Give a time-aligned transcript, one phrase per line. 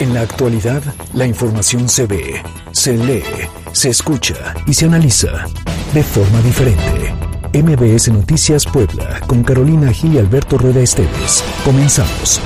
[0.00, 0.82] En la actualidad,
[1.12, 3.22] la información se ve, se lee,
[3.72, 5.46] se escucha y se analiza
[5.92, 7.14] de forma diferente.
[7.52, 11.44] MBS Noticias Puebla, con Carolina Gil y Alberto Rueda Esteves.
[11.64, 12.40] Comenzamos.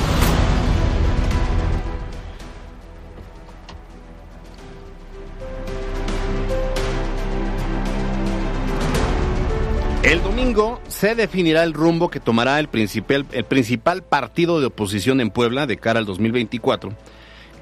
[10.99, 15.69] Se definirá el rumbo que tomará el principal, el principal partido de oposición en Puebla
[15.69, 16.93] de cara al 2024,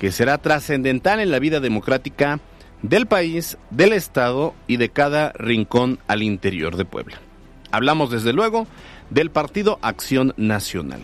[0.01, 2.41] que será trascendental en la vida democrática
[2.81, 7.21] del país, del Estado y de cada rincón al interior de Puebla.
[7.73, 8.67] Hablamos desde luego
[9.11, 11.03] del Partido Acción Nacional.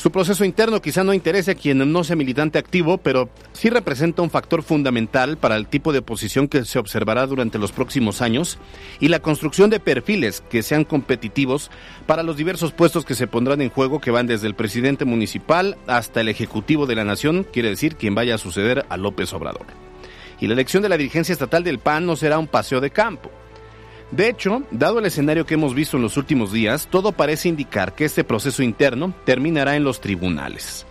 [0.00, 4.22] Su proceso interno quizá no interese a quien no sea militante activo, pero sí representa
[4.22, 8.56] un factor fundamental para el tipo de oposición que se observará durante los próximos años
[8.98, 11.70] y la construcción de perfiles que sean competitivos
[12.06, 15.76] para los diversos puestos que se pondrán en juego que van desde el presidente municipal
[15.86, 19.66] hasta el ejecutivo de la nación, quiere decir quien vaya a suceder a López Obrador.
[20.40, 23.30] Y la elección de la dirigencia estatal del PAN no será un paseo de campo.
[24.10, 27.94] De hecho, dado el escenario que hemos visto en los últimos días, todo parece indicar
[27.94, 30.84] que este proceso interno terminará en los tribunales.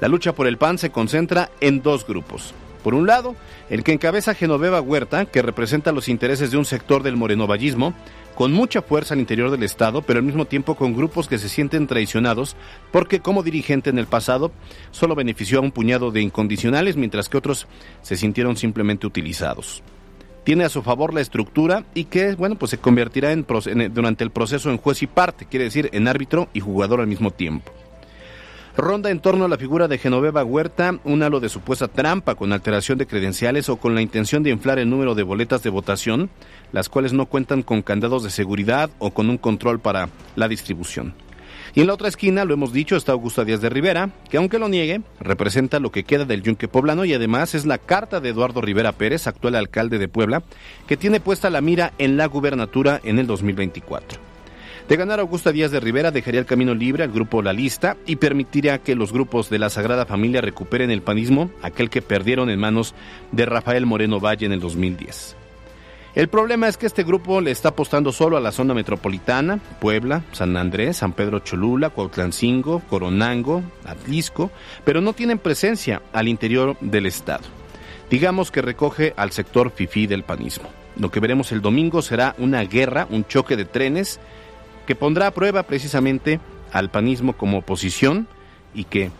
[0.00, 2.54] La lucha por el PAN se concentra en dos grupos.
[2.82, 3.36] Por un lado,
[3.70, 7.94] el que encabeza Genoveva Huerta, que representa los intereses de un sector del morenovallismo,
[8.34, 11.48] con mucha fuerza al interior del Estado, pero al mismo tiempo con grupos que se
[11.48, 12.56] sienten traicionados
[12.92, 14.52] porque como dirigente en el pasado
[14.92, 17.66] solo benefició a un puñado de incondicionales, mientras que otros
[18.02, 19.82] se sintieron simplemente utilizados
[20.44, 23.46] tiene a su favor la estructura y que, bueno, pues se convertirá en,
[23.92, 27.30] durante el proceso en juez y parte, quiere decir en árbitro y jugador al mismo
[27.30, 27.72] tiempo.
[28.78, 32.52] Ronda en torno a la figura de Genoveva Huerta un halo de supuesta trampa con
[32.52, 36.30] alteración de credenciales o con la intención de inflar el número de boletas de votación,
[36.70, 41.14] las cuales no cuentan con candados de seguridad o con un control para la distribución.
[41.78, 44.58] Y en la otra esquina, lo hemos dicho, está Augusta Díaz de Rivera, que aunque
[44.58, 48.30] lo niegue, representa lo que queda del yunque poblano y además es la carta de
[48.30, 50.42] Eduardo Rivera Pérez, actual alcalde de Puebla,
[50.88, 54.18] que tiene puesta la mira en la gubernatura en el 2024.
[54.88, 58.16] De ganar Augusta Díaz de Rivera dejaría el camino libre al grupo La Lista y
[58.16, 62.58] permitiría que los grupos de la Sagrada Familia recuperen el panismo, aquel que perdieron en
[62.58, 62.92] manos
[63.30, 65.37] de Rafael Moreno Valle en el 2010.
[66.14, 70.24] El problema es que este grupo le está apostando solo a la zona metropolitana, Puebla,
[70.32, 74.50] San Andrés, San Pedro Cholula, Cuautlancingo, Coronango, Atlisco,
[74.84, 77.44] pero no tienen presencia al interior del estado.
[78.10, 80.70] Digamos que recoge al sector fifí del panismo.
[80.96, 84.18] Lo que veremos el domingo será una guerra, un choque de trenes
[84.86, 86.40] que pondrá a prueba precisamente
[86.72, 88.26] al panismo como oposición
[88.74, 89.10] y que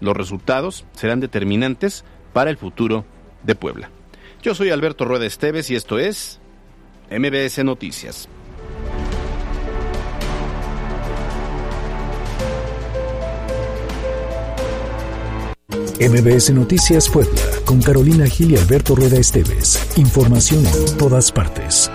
[0.00, 2.04] los resultados serán determinantes
[2.34, 3.06] para el futuro
[3.42, 3.90] de Puebla.
[4.42, 6.40] Yo soy Alberto Rueda Esteves y esto es
[7.10, 8.28] MBS Noticias.
[15.98, 19.96] MBS Noticias Puebla, con Carolina Gil y Alberto Rueda Esteves.
[19.96, 21.90] Información en todas partes.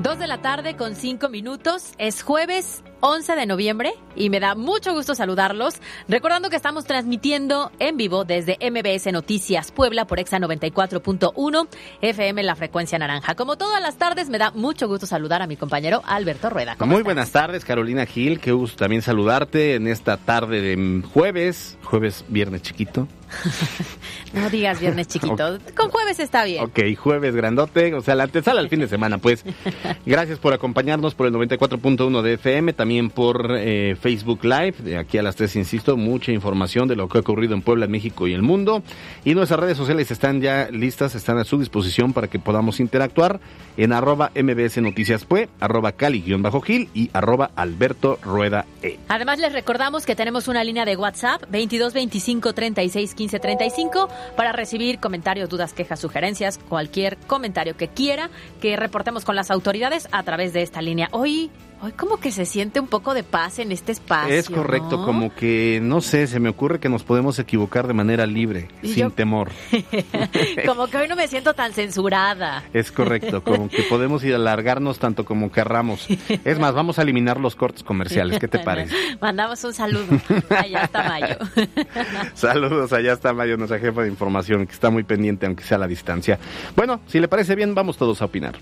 [0.00, 1.92] Dos de la tarde con cinco minutos.
[1.98, 5.74] Es jueves 11 de noviembre y me da mucho gusto saludarlos.
[6.08, 11.68] Recordando que estamos transmitiendo en vivo desde MBS Noticias Puebla por Exa 94.1
[12.00, 13.34] FM la frecuencia naranja.
[13.34, 16.76] Como todas las tardes, me da mucho gusto saludar a mi compañero Alberto Rueda.
[16.80, 18.40] Muy buenas tardes, Carolina Gil.
[18.40, 23.06] Qué gusto también saludarte en esta tarde de jueves, jueves, viernes chiquito.
[24.32, 25.58] no digas viernes chiquito.
[25.76, 26.64] Con jueves está bien.
[26.64, 29.44] Ok, jueves grandote, o sea, la antesala al fin de semana, pues.
[30.06, 34.74] Gracias por acompañarnos por el 94.1 de FM, también por eh, Facebook Live.
[34.82, 37.86] De aquí a las tres, insisto, mucha información de lo que ha ocurrido en Puebla,
[37.86, 38.82] México y el mundo.
[39.24, 43.40] Y nuestras redes sociales están ya listas, están a su disposición para que podamos interactuar
[43.76, 48.98] en arroba mbs noticias pue, arroba cali-gil y arroba alberto rueda e.
[49.08, 54.52] Además les recordamos que tenemos una línea de WhatsApp 22 25 36 15 35 para
[54.52, 60.22] recibir comentarios, dudas, quejas, sugerencias, cualquier comentario que quiera que reportemos con las autoridades a
[60.22, 61.08] través de esta línea.
[61.12, 61.50] Hoy
[61.84, 64.34] Hoy como que se siente un poco de paz en este espacio.
[64.34, 68.24] Es correcto, como que, no sé, se me ocurre que nos podemos equivocar de manera
[68.24, 69.50] libre, sin temor.
[70.66, 72.64] como que hoy no me siento tan censurada.
[72.72, 76.06] Es correcto, como que podemos ir a alargarnos tanto como querramos.
[76.42, 78.96] Es más, vamos a eliminar los cortes comerciales, ¿qué te parece?
[79.20, 80.06] Mandamos un saludo,
[80.48, 81.36] allá está Mayo.
[82.32, 85.80] Saludos, allá está Mayo, nuestra jefa de información, que está muy pendiente, aunque sea a
[85.80, 86.38] la distancia.
[86.76, 88.54] Bueno, si le parece bien, vamos todos a opinar.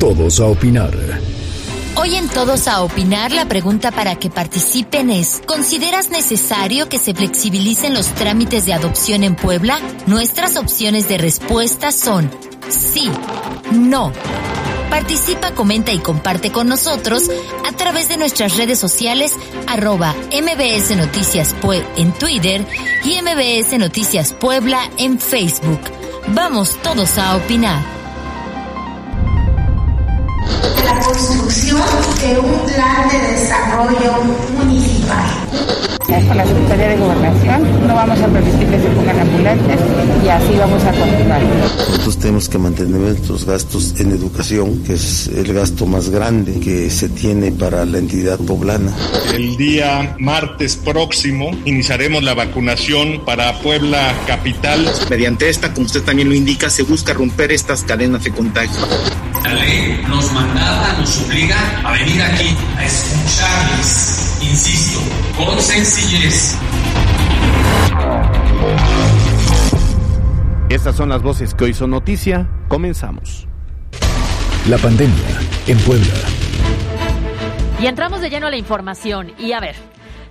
[0.00, 0.90] Todos a opinar.
[1.96, 7.14] Hoy en Todos a Opinar, la pregunta para que participen es, ¿consideras necesario que se
[7.14, 9.78] flexibilicen los trámites de adopción en Puebla?
[10.06, 12.30] Nuestras opciones de respuesta son
[12.68, 13.10] sí,
[13.72, 14.12] no
[14.90, 17.28] Participa, comenta y comparte con nosotros
[17.66, 19.32] a través de nuestras redes sociales
[19.66, 22.64] arroba MBS Noticias Pue en Twitter
[23.04, 25.80] y MBS Noticias Puebla en Facebook.
[26.28, 27.93] Vamos todos a opinar.
[30.84, 31.80] La construcción
[32.20, 34.12] de un plan de desarrollo
[34.56, 34.93] municipal
[36.28, 37.86] con la Secretaría de Gobernación.
[37.86, 39.80] No vamos a permitir que se pongan ambulantes
[40.24, 41.42] y así vamos a continuar.
[41.42, 46.90] Nosotros tenemos que mantener nuestros gastos en educación, que es el gasto más grande que
[46.90, 48.92] se tiene para la entidad poblana.
[49.34, 54.88] El día martes próximo iniciaremos la vacunación para Puebla Capital.
[55.10, 58.80] Mediante esta, como usted también lo indica, se busca romper estas cadenas de contagio.
[59.42, 65.00] La ley nos mandata, nos obliga a venir aquí a escucharles, insisto,
[65.36, 66.56] con sencillez.
[70.68, 72.48] Estas son las voces que hoy son noticia.
[72.68, 73.46] Comenzamos.
[74.68, 76.14] La pandemia en Puebla.
[77.80, 79.32] Y entramos de lleno a la información.
[79.38, 79.76] Y a ver,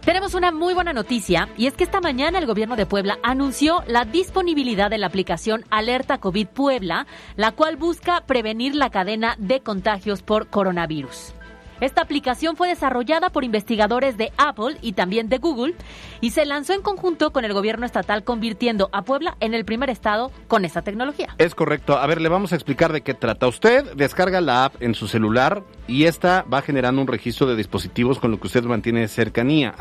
[0.06, 3.83] tenemos una muy buena noticia y es que esta mañana el gobierno de Puebla anunció
[3.88, 7.07] la disponibilidad de la aplicación Alerta COVID Puebla,
[7.38, 11.33] la cual busca prevenir la cadena de contagios por coronavirus.
[11.81, 15.75] Esta aplicación fue desarrollada por investigadores de Apple y también de Google
[16.22, 19.90] y se lanzó en conjunto con el gobierno estatal convirtiendo a Puebla en el primer
[19.90, 21.30] estado con esta tecnología.
[21.38, 21.98] Es correcto.
[21.98, 23.48] A ver, le vamos a explicar de qué trata.
[23.48, 28.20] Usted descarga la app en su celular y esta va generando un registro de dispositivos
[28.20, 29.75] con lo que usted mantiene cercanía.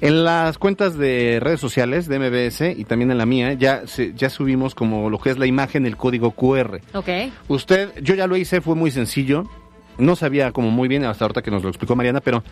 [0.00, 3.82] En las cuentas de redes sociales de MBS y también en la mía ya
[4.14, 6.80] ya subimos como lo que es la imagen, el código QR.
[6.94, 7.08] Ok.
[7.48, 9.44] Usted, yo ya lo hice, fue muy sencillo
[10.00, 12.42] no sabía como muy bien hasta ahorita que nos lo explicó Mariana, pero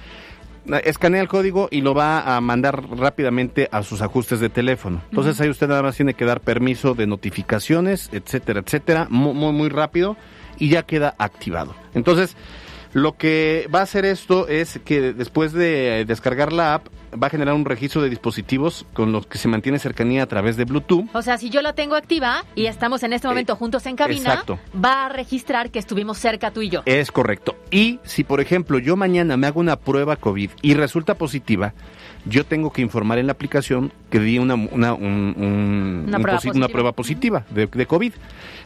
[0.85, 5.03] escanea el código y lo va a mandar rápidamente a sus ajustes de teléfono.
[5.11, 9.53] Entonces ahí usted nada más tiene que dar permiso de notificaciones, etcétera, etcétera, muy, muy,
[9.53, 10.17] muy rápido
[10.59, 11.75] y ya queda activado.
[11.95, 12.37] Entonces,
[12.93, 16.87] lo que va a hacer esto es que después de descargar la app,
[17.21, 20.57] va a generar un registro de dispositivos con los que se mantiene cercanía a través
[20.57, 21.07] de Bluetooth.
[21.13, 23.97] O sea, si yo la tengo activa y estamos en este momento eh, juntos en
[23.97, 24.45] cabina,
[24.75, 26.83] va a registrar que estuvimos cerca tú y yo.
[26.87, 27.57] Es correcto.
[27.71, 31.75] Y si, por ejemplo, yo mañana me hago una prueba COVID y resulta positiva,
[32.29, 34.97] yo tengo que informar en la aplicación que di una, una,
[36.69, 37.45] prueba, positiva.
[37.51, 38.13] de, de COVID.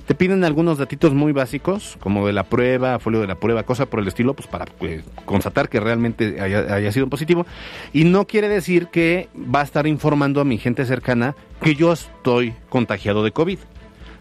[0.06, 3.86] Te piden algunos datitos muy básicos, como de la prueba, folio de la prueba, cosa
[3.86, 7.46] por el estilo, pues para pues, constatar que realmente haya, sido positivo.
[7.92, 11.92] Y no quiere decir que va a estar informando a mi gente cercana que yo
[11.92, 13.58] estoy contagiado de COVID.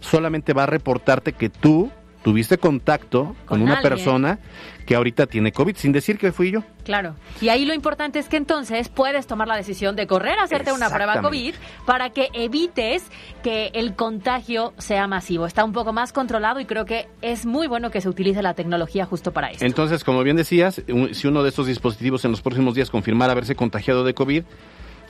[0.01, 1.91] Solamente va a reportarte que tú
[2.23, 4.39] tuviste contacto con, una persona
[4.85, 6.63] que ahorita tiene COVID, sin decir que fui yo.
[6.83, 7.15] Claro.
[7.39, 10.71] Y ahí lo importante es que entonces puedes tomar la decisión de correr a hacerte
[10.71, 11.53] una prueba COVID
[11.85, 13.03] para que evites
[13.43, 15.45] que el contagio sea masivo.
[15.45, 18.53] Está un poco más controlado y creo que es muy bueno que se utilice la
[18.53, 19.65] tecnología justo para eso.
[19.65, 20.81] Entonces, como bien decías,
[21.13, 24.43] si uno de estos dispositivos en los próximos días confirmara haberse contagiado de COVID,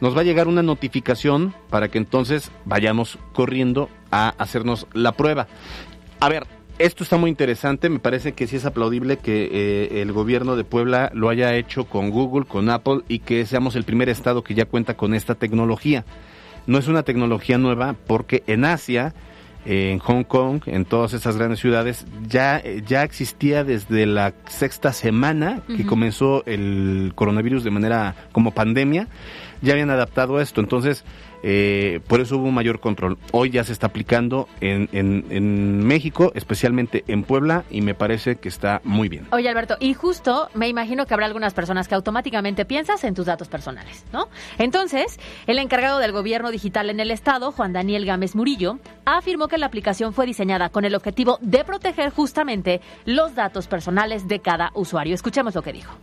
[0.02, 5.48] nos va a llegar una notificación para que entonces vayamos corriendo a hacernos la prueba.
[6.20, 6.46] A ver,
[6.86, 10.64] esto está muy interesante, me parece que sí es aplaudible que eh, el gobierno de
[10.64, 14.56] Puebla lo haya hecho con Google, con Apple y que seamos el primer estado que
[14.56, 16.06] ya cuenta con esta tecnología.
[16.66, 19.14] No es una tecnología nueva porque en Asia,
[19.66, 25.62] en Hong Kong, en todas esas grandes ciudades, ya, ya existía desde la sexta semana
[25.68, 29.08] que comenzó el coronavirus de manera como pandemia,
[29.62, 30.62] ya habían adaptado esto.
[30.62, 31.04] Entonces,
[31.44, 33.18] eh, por eso hubo un mayor control.
[33.32, 38.50] Hoy ya se está aplicando en, en, México, especialmente en Puebla, y me parece que
[38.50, 39.28] está muy bien.
[39.32, 43.26] Oye, Alberto, y justo me imagino que habrá algunas personas que automáticamente piensas en tus
[43.26, 44.30] datos personales, ¿no?
[44.58, 49.58] Entonces, el encargado del gobierno digital en el Estado, Juan Daniel Gámez Murillo, afirmó que
[49.58, 54.72] la aplicación fue diseñada con el objetivo de proteger justamente los datos personales de cada
[54.76, 55.16] usuario.
[55.16, 55.94] Escuchemos lo que dijo.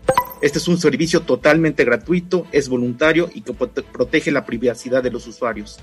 [0.40, 5.22] Este es un servicio totalmente gratuito, es voluntario y que protege la privacidad de los
[5.22, 5.27] usuarios.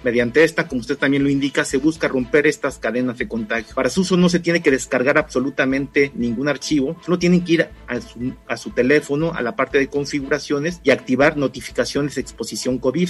[0.04, 3.76] Mediante esta, como usted también lo indica, se busca romper estas cadenas de contagio.
[3.76, 7.70] Para su uso no se tiene que descargar absolutamente ningún archivo, solo tienen que ir
[7.88, 12.80] a su, a su teléfono, a la parte de configuraciones y activar notificaciones de exposición
[12.80, 13.10] COVID.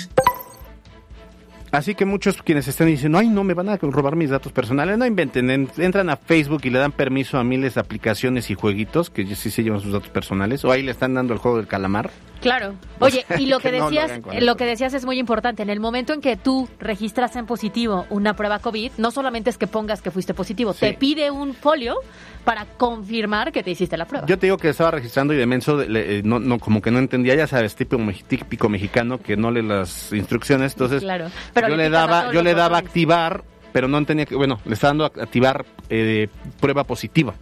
[1.76, 4.98] Así que muchos quienes están diciendo, ay, no, me van a robar mis datos personales,
[4.98, 9.10] no inventen, entran a Facebook y le dan permiso a miles de aplicaciones y jueguitos
[9.10, 11.68] que sí se llevan sus datos personales, o ahí le están dando el juego del
[11.68, 12.12] calamar.
[12.46, 12.76] Claro.
[13.00, 15.64] Oye, y lo que, decías, lo, que decías es muy importante.
[15.64, 19.58] En el momento en que tú registras en positivo una prueba COVID, no solamente es
[19.58, 21.96] que pongas que fuiste positivo, te pide un folio
[22.44, 24.28] para confirmar que te hiciste la prueba.
[24.28, 27.00] Yo te digo que estaba registrando y de menso, eh, no, no, como que no
[27.00, 31.32] entendía, ya sabes, típico, típico mexicano que no lee las instrucciones, entonces claro.
[31.54, 33.44] Pero yo le daba, yo le daba activar,
[33.76, 36.30] pero no tenía que, bueno, le estaba dando activar eh,
[36.62, 37.34] prueba positiva.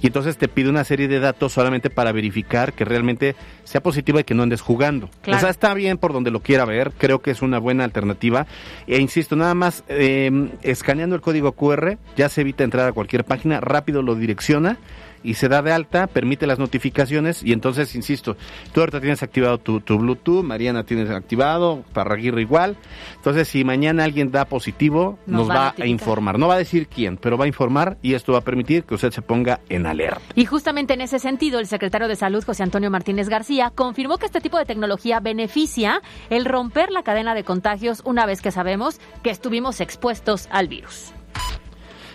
[0.00, 3.34] Y entonces te pide una serie de datos solamente para verificar que realmente
[3.64, 5.10] sea positiva y que no andes jugando.
[5.26, 8.46] O sea, está bien por donde lo quiera ver, creo que es una buena alternativa.
[8.86, 13.24] E insisto, nada más em, escaneando el código QR ya se evita entrar a cualquier
[13.24, 14.78] página, rápido lo direcciona
[15.22, 18.36] y se da de alta, permite las notificaciones y entonces, insisto,
[18.72, 22.76] tú ahorita tienes activado tu, Bluetooth, Mariana tienes activado, Parraguirre igual.
[23.16, 26.38] Entonces, si mañana alguien da positivo, nos, va, a, informar.
[26.38, 28.94] No va a decir quién, pero va a informar y esto va a permitir que
[28.94, 30.20] usted se ponga en alerta.
[30.34, 34.26] Y justamente en ese sentido, el secretario de Salud, José Antonio Martínez García, confirmó que
[34.26, 36.00] este tipo de tecnología beneficia
[36.30, 41.12] el romper la cadena de contagios una vez que sabemos que estuvimos expuestos al virus.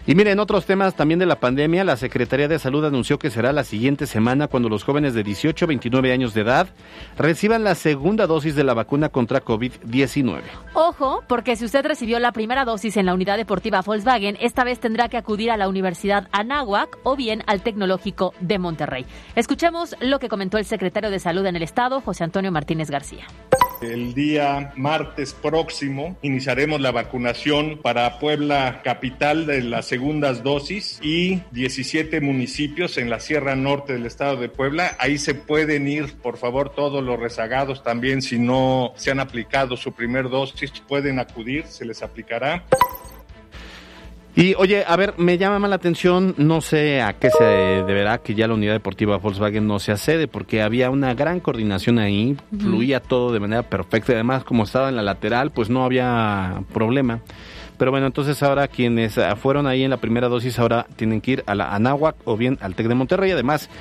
[0.07, 3.51] Y miren, otros temas también de la pandemia, la Secretaría de Salud anunció que será
[3.51, 6.69] la siguiente semana cuando los jóvenes de 18 a 29 años de edad
[7.17, 10.43] reciban la segunda dosis de la vacuna contra COVID-19.
[10.73, 14.79] Ojo, porque si usted recibió la primera dosis en la unidad deportiva Volkswagen, esta vez
[14.79, 19.05] tendrá que acudir a la Universidad Anáhuac o bien al Tecnológico de Monterrey.
[19.35, 23.27] Escuchemos lo que comentó el secretario de Salud en el Estado, José Antonio Martínez García.
[23.81, 31.41] El día martes próximo iniciaremos la vacunación para Puebla capital de las segundas dosis y
[31.51, 34.95] 17 municipios en la Sierra Norte del estado de Puebla.
[34.99, 39.77] Ahí se pueden ir, por favor, todos los rezagados también si no se han aplicado
[39.77, 42.63] su primer dosis, pueden acudir, se les aplicará.
[44.39, 48.35] Y oye, a ver, me llama la atención, no sé a qué se deberá que
[48.35, 52.99] ya la unidad deportiva Volkswagen no se accede, porque había una gran coordinación ahí, fluía
[52.99, 57.21] todo de manera perfecta, además como estaba en la lateral, pues no había problema.
[57.79, 61.43] Pero bueno, entonces ahora quienes fueron ahí en la primera dosis ahora tienen que ir
[61.47, 63.31] a la Anáhuac o bien al TEC de Monterrey.
[63.31, 63.71] Además,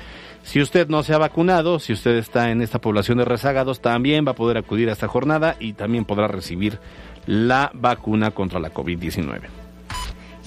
[0.41, 4.25] si usted no se ha vacunado, si usted está en esta población de rezagados, también
[4.25, 6.79] va a poder acudir a esta jornada y también podrá recibir
[7.27, 9.66] la vacuna contra la COVID-19.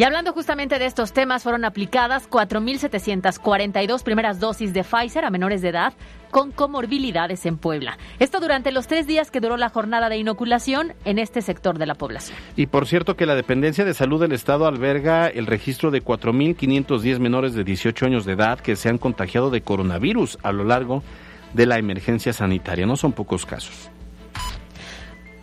[0.01, 5.61] Y hablando justamente de estos temas, fueron aplicadas 4.742 primeras dosis de Pfizer a menores
[5.61, 5.93] de edad
[6.31, 7.99] con comorbilidades en Puebla.
[8.19, 11.85] Esto durante los tres días que duró la jornada de inoculación en este sector de
[11.85, 12.39] la población.
[12.57, 17.19] Y por cierto que la dependencia de salud del Estado alberga el registro de 4.510
[17.19, 21.03] menores de 18 años de edad que se han contagiado de coronavirus a lo largo
[21.53, 22.87] de la emergencia sanitaria.
[22.87, 23.91] No son pocos casos.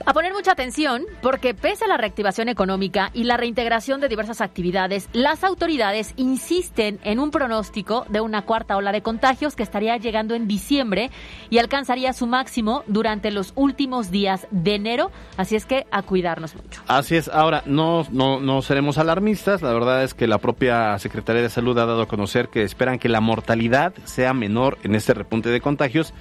[0.07, 4.39] A poner mucha atención porque pese a la reactivación económica y la reintegración de diversas
[4.39, 9.97] actividades, las autoridades insisten en un pronóstico de una cuarta ola de contagios que estaría
[9.97, 11.11] llegando en diciembre
[11.49, 16.55] y alcanzaría su máximo durante los últimos días de enero, así es que a cuidarnos
[16.55, 16.81] mucho.
[16.87, 21.41] Así es, ahora no no no seremos alarmistas, la verdad es que la propia Secretaría
[21.41, 25.13] de Salud ha dado a conocer que esperan que la mortalidad sea menor en este
[25.13, 26.13] repunte de contagios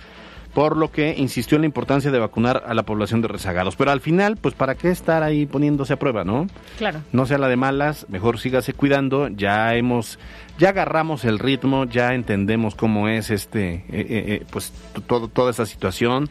[0.56, 3.76] por lo que insistió en la importancia de vacunar a la población de rezagados.
[3.76, 6.46] Pero al final, pues para qué estar ahí poniéndose a prueba, ¿no?
[6.78, 7.02] Claro.
[7.12, 10.18] No sea la de malas, mejor sígase cuidando, ya hemos,
[10.58, 14.72] ya agarramos el ritmo, ya entendemos cómo es este, eh, eh, eh, pues
[15.06, 16.30] todo, toda esta situación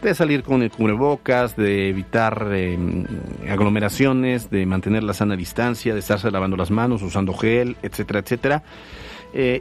[0.00, 2.46] de salir con el cubrebocas, de evitar
[3.50, 8.62] aglomeraciones, de mantener la sana distancia, de estarse lavando las manos, usando gel, etcétera, etcétera.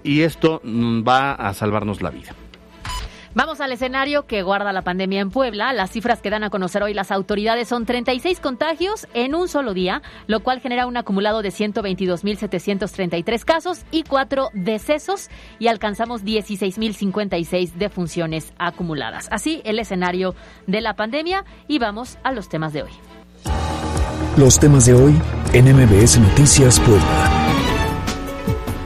[0.03, 2.35] y esto mm, va a salvarnos la vida.
[3.35, 5.73] Vamos al escenario que guarda la pandemia en Puebla.
[5.73, 9.73] Las cifras que dan a conocer hoy las autoridades son 36 contagios en un solo
[9.73, 17.73] día, lo cual genera un acumulado de 122.733 casos y 4 decesos y alcanzamos 16.056
[17.73, 19.27] defunciones acumuladas.
[19.31, 20.35] Así el escenario
[20.67, 22.91] de la pandemia y vamos a los temas de hoy.
[24.37, 25.19] Los temas de hoy
[25.53, 27.42] en MBS Noticias Puebla.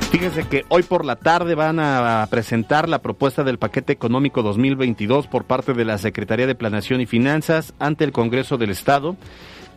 [0.10, 5.28] Fíjense que hoy por la tarde van a presentar la propuesta del paquete económico 2022
[5.28, 9.18] por parte de la Secretaría de Planación y Finanzas ante el Congreso del Estado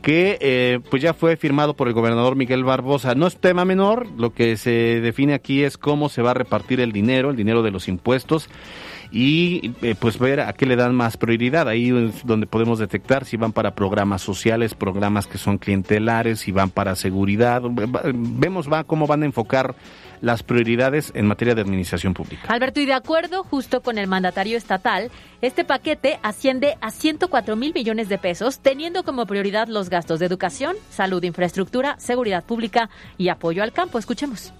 [0.03, 3.15] que eh, pues ya fue firmado por el gobernador Miguel Barbosa.
[3.15, 6.81] No es tema menor, lo que se define aquí es cómo se va a repartir
[6.81, 8.49] el dinero, el dinero de los impuestos
[9.11, 11.69] y eh, pues ver a qué le dan más prioridad.
[11.69, 16.53] Ahí es donde podemos detectar si van para programas sociales, programas que son clientelares, si
[16.53, 17.63] van para seguridad.
[18.15, 19.75] Vemos va cómo van a enfocar
[20.21, 22.43] las prioridades en materia de administración pública.
[22.49, 27.73] Alberto, y de acuerdo justo con el mandatario estatal, este paquete asciende a 104 mil
[27.73, 33.29] millones de pesos, teniendo como prioridad los gastos de educación, salud, infraestructura, seguridad pública y
[33.29, 33.99] apoyo al campo.
[33.99, 34.53] Escuchemos.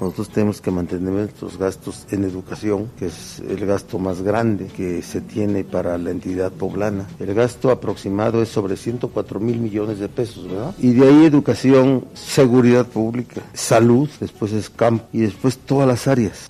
[0.00, 5.02] Nosotros tenemos que mantener nuestros gastos en educación, que es el gasto más grande que
[5.02, 7.06] se tiene para la entidad poblana.
[7.18, 10.74] El gasto aproximado es sobre 104 mil millones de pesos, ¿verdad?
[10.78, 16.46] Y de ahí educación, seguridad pública, salud, después es campo y después todas las áreas.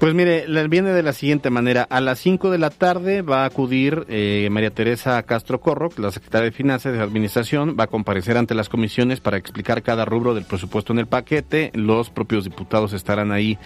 [0.00, 1.82] Pues mire, viene de la siguiente manera.
[1.82, 6.10] A las 5 de la tarde va a acudir eh, María Teresa Castro Corro, la
[6.10, 10.32] secretaria de Finanzas de Administración, va a comparecer ante las comisiones para explicar cada rubro
[10.32, 11.70] del presupuesto en el paquete.
[11.74, 13.58] Los propios diputados estarán ahí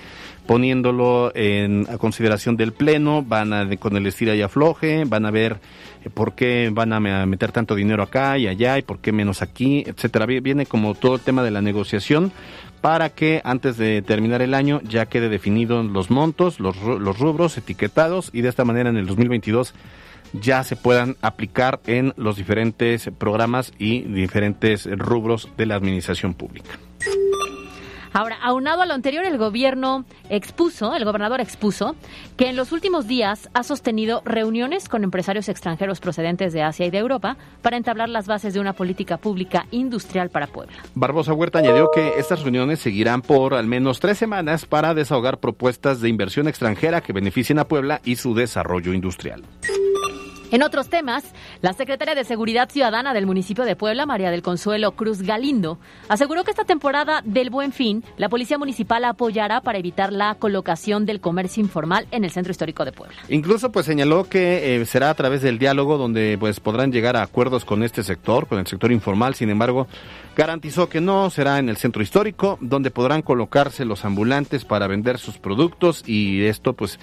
[0.47, 5.31] poniéndolo en a consideración del Pleno, van a con el estira y afloje, van a
[5.31, 5.59] ver
[6.05, 9.43] eh, por qué van a meter tanto dinero acá y allá y por qué menos
[9.43, 10.27] aquí, etcétera.
[10.27, 12.33] Viene como todo el tema de la negociación
[12.81, 17.57] para que antes de terminar el año ya quede definido los montos, los, los rubros
[17.57, 19.75] etiquetados y de esta manera en el 2022
[20.35, 26.79] ya se puedan aplicar en los diferentes programas y diferentes rubros de la administración pública.
[28.17, 31.97] Ahora, aunado a lo anterior, el gobierno expuso, el gobernador expuso,
[32.37, 36.91] que en los últimos días ha sostenido reuniones con empresarios extranjeros procedentes de Asia y
[36.91, 40.77] de Europa para entablar las bases de una política pública industrial para Puebla.
[40.95, 46.01] Barbosa Huerta añadió que estas reuniones seguirán por al menos tres semanas para desahogar propuestas
[46.01, 49.43] de inversión extranjera que beneficien a Puebla y su desarrollo industrial.
[50.55, 51.25] En otros temas,
[51.63, 56.45] la secretaria de Seguridad Ciudadana del municipio de Puebla, María del Consuelo Cruz Galindo, aseguró
[56.45, 61.21] que esta temporada del Buen Fin, la Policía Municipal apoyará para evitar la colocación del
[61.21, 63.17] comercio informal en el centro histórico de Puebla.
[63.31, 67.23] Incluso pues señaló que eh, será a través del diálogo donde pues podrán llegar a
[67.23, 69.35] acuerdos con este sector, con el sector informal.
[69.35, 69.89] Sin embargo,
[70.37, 75.19] garantizó que no será en el centro histórico donde podrán colocarse los ambulantes para vender
[75.19, 77.01] sus productos y esto pues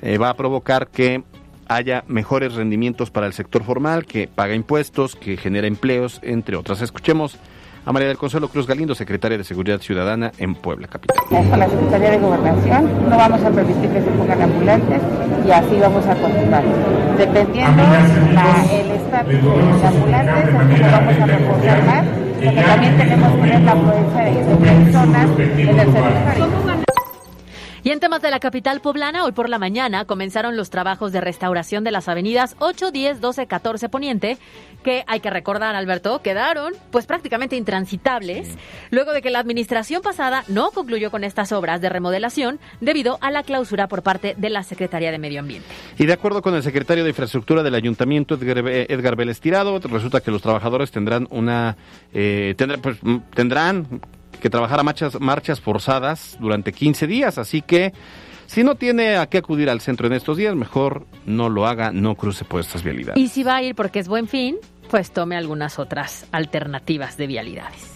[0.00, 1.22] eh, va a provocar que
[1.68, 6.80] haya mejores rendimientos para el sector formal, que paga impuestos, que genera empleos, entre otras.
[6.82, 7.38] Escuchemos
[7.86, 11.16] a María del Consuelo Cruz Galindo, secretaria de Seguridad Ciudadana en Puebla Capital.
[11.28, 15.02] Con la Secretaría de Gobernación no vamos a permitir que se pongan ambulantes
[15.46, 16.64] y así vamos a continuar.
[17.18, 17.82] Dependiendo
[18.32, 22.06] la, el estatus de los ambulantes, entonces vamos a reforzar más,
[22.42, 26.73] porque también tenemos que ver la afluencia de personas en el servicio.
[27.84, 31.20] Y en temas de la capital poblana, hoy por la mañana comenzaron los trabajos de
[31.20, 34.38] restauración de las avenidas 8, 10, 12, 14 Poniente,
[34.82, 38.48] que hay que recordar, Alberto, quedaron pues prácticamente intransitables
[38.90, 43.30] luego de que la administración pasada no concluyó con estas obras de remodelación debido a
[43.30, 45.68] la clausura por parte de la Secretaría de Medio Ambiente.
[45.98, 50.30] Y de acuerdo con el secretario de Infraestructura del Ayuntamiento, Edgar, Vélez Tirado, resulta que
[50.30, 51.76] los trabajadores tendrán una
[52.14, 52.96] eh, tendrán, pues,
[53.34, 54.00] tendrán
[54.44, 57.94] que trabajar a marchas, marchas forzadas durante 15 días, así que
[58.44, 61.92] si no tiene a qué acudir al centro en estos días, mejor no lo haga,
[61.92, 63.18] no cruce por estas vialidades.
[63.18, 64.58] Y si va a ir porque es buen fin,
[64.90, 67.90] pues tome algunas otras alternativas de vialidades.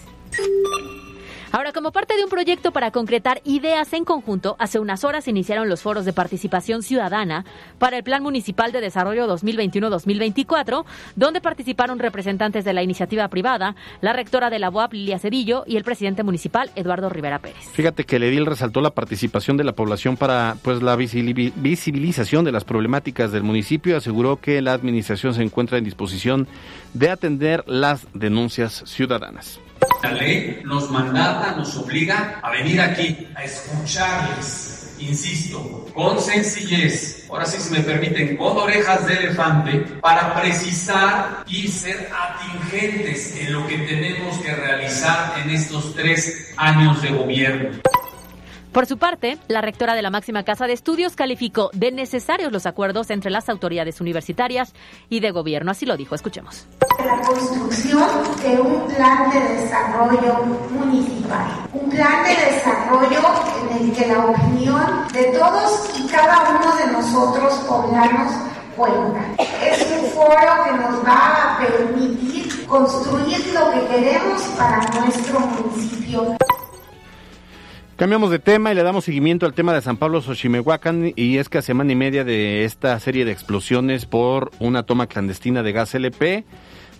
[1.50, 5.70] Ahora, como parte de un proyecto para concretar ideas en conjunto, hace unas horas iniciaron
[5.70, 7.46] los foros de participación ciudadana
[7.78, 10.84] para el Plan Municipal de Desarrollo 2021-2024,
[11.16, 15.76] donde participaron representantes de la iniciativa privada, la rectora de la UAP, Lilia Cedillo, y
[15.76, 17.64] el presidente municipal, Eduardo Rivera Pérez.
[17.72, 22.52] Fíjate que el edil resaltó la participación de la población para pues la visibilización de
[22.52, 26.46] las problemáticas del municipio y aseguró que la administración se encuentra en disposición
[26.92, 29.60] de atender las denuncias ciudadanas.
[30.02, 37.44] La ley nos mandata, nos obliga a venir aquí, a escucharles, insisto, con sencillez, ahora
[37.44, 43.66] sí si me permiten, con orejas de elefante, para precisar y ser atingentes en lo
[43.66, 47.80] que tenemos que realizar en estos tres años de gobierno.
[48.72, 52.66] Por su parte, la rectora de la máxima casa de estudios calificó de necesarios los
[52.66, 54.74] acuerdos entre las autoridades universitarias
[55.08, 55.70] y de gobierno.
[55.70, 56.66] Así lo dijo, escuchemos.
[57.04, 58.08] La construcción
[58.42, 63.20] de un plan de desarrollo municipal, un plan de desarrollo
[63.70, 68.32] en el que la opinión de todos y cada uno de nosotros poblanos
[68.76, 69.42] cuenta.
[69.62, 76.36] Es un foro que nos va a permitir construir lo que queremos para nuestro municipio.
[77.98, 81.48] Cambiamos de tema y le damos seguimiento al tema de San Pablo Xochimehuacán y es
[81.48, 85.72] que a semana y media de esta serie de explosiones por una toma clandestina de
[85.72, 86.44] gas LP,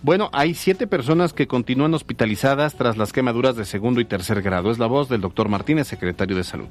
[0.01, 4.71] bueno, hay siete personas que continúan hospitalizadas tras las quemaduras de segundo y tercer grado.
[4.71, 6.67] Es la voz del doctor Martínez, secretario de Salud.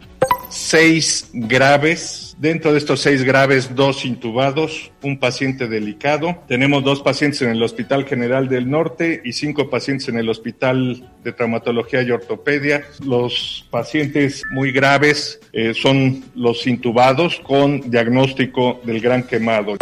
[0.50, 6.40] Seis graves Dentro de estos seis graves, dos intubados, un paciente delicado.
[6.46, 11.10] Tenemos dos pacientes en el Hospital General del Norte y cinco pacientes en el Hospital
[11.24, 12.84] de Traumatología y Ortopedia.
[13.04, 19.74] Los pacientes muy graves eh, son los intubados con diagnóstico del gran quemado.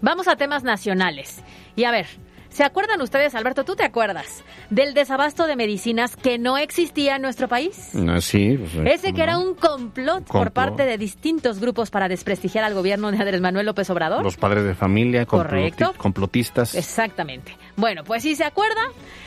[0.00, 1.40] Vamos a temas nacionales.
[1.76, 2.06] Y a ver,
[2.54, 3.64] ¿Se acuerdan ustedes, Alberto?
[3.64, 7.90] ¿Tú te acuerdas del desabasto de medicinas que no existía en nuestro país?
[8.08, 8.56] Ah, sí.
[8.56, 13.10] Pues, Ese que era un complot, por parte de distintos grupos para desprestigiar al gobierno
[13.10, 14.22] de Andrés Manuel López Obrador.
[14.22, 15.94] Los padres de familia, Correcto.
[15.96, 16.76] complotistas.
[16.76, 17.56] Exactamente.
[17.74, 18.82] Bueno, pues si se acuerda,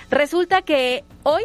[0.10, 1.44] resulta que hoy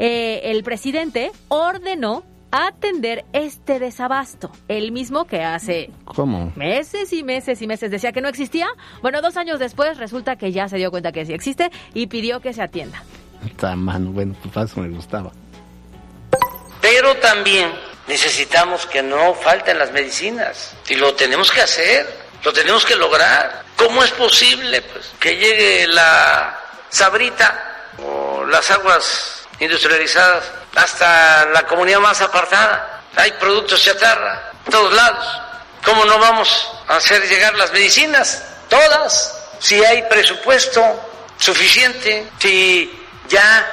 [0.00, 4.50] eh, el presidente ordenó atender este desabasto.
[4.68, 6.52] El mismo que hace ¿Cómo?
[6.56, 8.68] meses y meses y meses decía que no existía.
[9.02, 12.40] Bueno, dos años después resulta que ya se dio cuenta que sí existe y pidió
[12.40, 13.02] que se atienda.
[13.46, 15.30] Está mano, bueno, pues eso me gustaba.
[16.80, 17.72] Pero también
[18.08, 22.06] necesitamos que no falten las medicinas y lo tenemos que hacer,
[22.44, 23.64] lo tenemos que lograr.
[23.76, 26.58] ¿Cómo es posible pues, que llegue la
[26.88, 33.02] sabrita o las aguas industrializadas hasta la comunidad más apartada?
[33.16, 35.40] Hay productos chatarra en todos lados.
[35.84, 38.44] ¿Cómo no vamos a hacer llegar las medicinas?
[38.68, 39.36] Todas.
[39.58, 40.80] Si hay presupuesto
[41.38, 42.90] suficiente, si
[43.28, 43.66] ya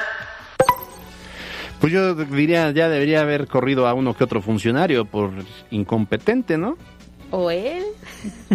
[1.79, 5.31] Pues yo diría, ya debería haber corrido a uno que otro funcionario por
[5.69, 6.77] incompetente, ¿no?
[7.31, 7.86] ¿O él?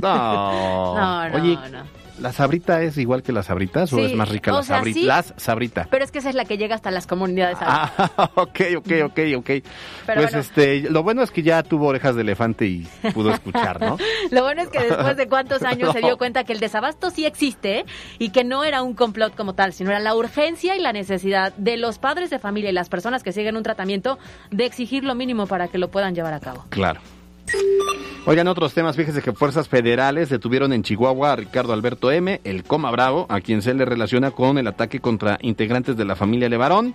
[0.01, 0.95] No.
[0.97, 2.02] No, no, Oye, no.
[2.23, 5.01] ¿La sabrita es igual que las sabritas o es más rica la sabrita?
[5.01, 5.05] sí.
[5.07, 5.89] Las sabrita.
[5.91, 7.59] Pero es que esa es la que llega hasta las comunidades.
[7.61, 9.47] Ah, ok, ok, ok, ok.
[9.47, 9.63] pues
[10.07, 10.39] bueno.
[10.39, 13.99] este, lo bueno es que ya tuvo orejas de elefante y pudo escuchar, ¿no?
[14.31, 17.27] Lo bueno es que después de cuántos años se dio cuenta que el desabasto sí
[17.27, 17.85] existe
[18.19, 21.53] y que no era un complot como tal, sino era la urgencia y la necesidad
[21.57, 24.19] de los padres de familia y las personas que siguen un tratamiento
[24.51, 26.65] de exigir lo mínimo para que lo puedan llevar a cabo.
[26.71, 27.01] Claro.
[28.25, 32.63] Oigan, otros temas, fíjese que fuerzas federales detuvieron en Chihuahua a Ricardo Alberto M., el
[32.63, 36.49] Coma Bravo, a quien se le relaciona con el ataque contra integrantes de la familia
[36.49, 36.95] Levarón.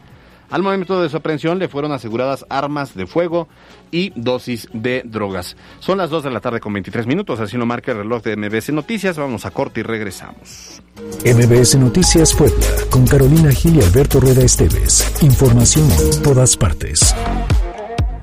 [0.50, 3.50] Al momento de su aprehensión le fueron aseguradas armas de fuego
[3.92, 5.58] y dosis de drogas.
[5.80, 8.38] Son las 2 de la tarde con 23 minutos, así lo marca el reloj de
[8.38, 9.18] MBC Noticias.
[9.18, 10.82] Vamos a corte y regresamos.
[11.26, 15.22] MBS Noticias Puebla, con Carolina Gil y Alberto Rueda Esteves.
[15.22, 17.14] Información en todas partes.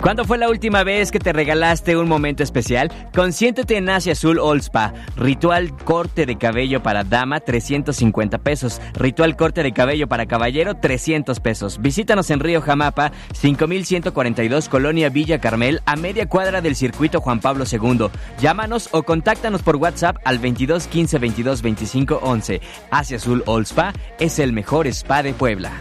[0.05, 2.93] ¿Cuándo fue la última vez que te regalaste un momento especial?
[3.15, 4.93] Consiéntete en Asia Azul All Spa.
[5.17, 8.83] Ritual corte de cabello para dama, 350 pesos.
[8.93, 11.81] Ritual corte de cabello para caballero, 300 pesos.
[11.81, 17.65] Visítanos en Río Jamapa, 5142 Colonia Villa Carmel, a media cuadra del circuito Juan Pablo
[17.65, 18.09] II.
[18.39, 22.61] Llámanos o contáctanos por WhatsApp al 22 15 22 25 11.
[22.91, 25.73] Asia Azul All Spa es el mejor spa de Puebla.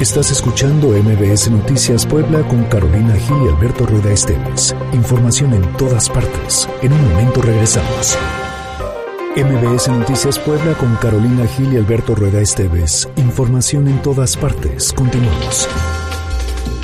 [0.00, 4.74] Estás escuchando MBS Noticias Puebla con Carolina Gil y Alberto Rueda Esteves.
[4.92, 6.68] Información en todas partes.
[6.82, 8.18] En un momento regresamos.
[9.36, 13.08] MBS Noticias Puebla con Carolina Gil y Alberto Rueda Esteves.
[13.16, 14.92] Información en todas partes.
[14.92, 15.68] Continuamos.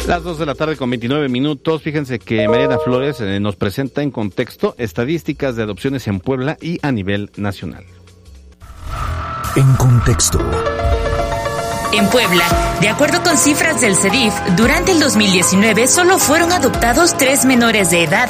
[0.06, 1.82] Las 2 de la tarde con 29 minutos.
[1.82, 6.78] Fíjense que Mariana Flores eh, nos presenta en contexto estadísticas de adopciones en Puebla y
[6.82, 7.84] a nivel nacional.
[9.56, 10.38] En contexto.
[11.92, 12.44] En Puebla,
[12.80, 18.04] de acuerdo con cifras del CEDIF, durante el 2019 solo fueron adoptados tres menores de
[18.04, 18.28] edad,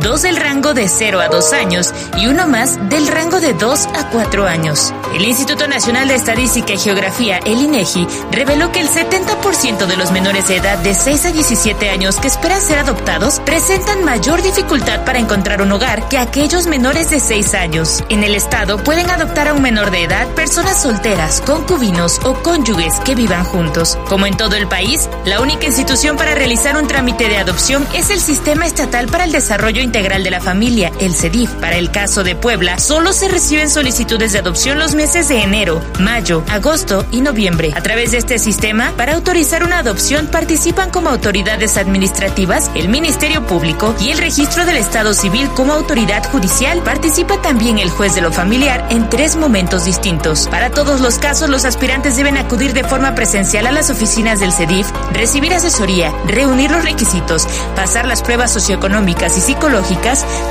[0.00, 3.86] dos del rango de 0 a 2 años y uno más del rango de 2
[3.86, 4.92] a 4 años.
[5.14, 10.12] El Instituto Nacional de Estadística y Geografía, el INEGI, reveló que el 70% de los
[10.12, 15.04] menores de edad de 6 a 17 años que esperan ser adoptados presentan mayor dificultad
[15.04, 18.04] para encontrar un hogar que aquellos menores de 6 años.
[18.08, 23.00] En el estado pueden adoptar a un menor de edad personas solteras, concubinos o cónyuges
[23.00, 23.98] que vivan juntos.
[24.08, 28.10] Como en todo el país, la única institución para realizar un trámite de adopción es
[28.10, 31.48] el Sistema Estatal para el Desarrollo Integral de la Familia, el CEDIF.
[31.60, 35.80] Para el caso de Puebla, solo se reciben solicitudes de adopción los meses de enero,
[36.00, 37.72] mayo, agosto y noviembre.
[37.76, 43.46] A través de este sistema, para autorizar una adopción participan como autoridades administrativas, el Ministerio
[43.46, 46.82] Público y el Registro del Estado Civil como autoridad judicial.
[46.82, 50.48] Participa también el juez de lo familiar en tres momentos distintos.
[50.50, 54.52] Para todos los casos, los aspirantes deben acudir de forma presencial a las oficinas del
[54.52, 57.46] CEDIF, recibir asesoría, reunir los requisitos,
[57.76, 59.75] pasar las pruebas socioeconómicas y psicológicas,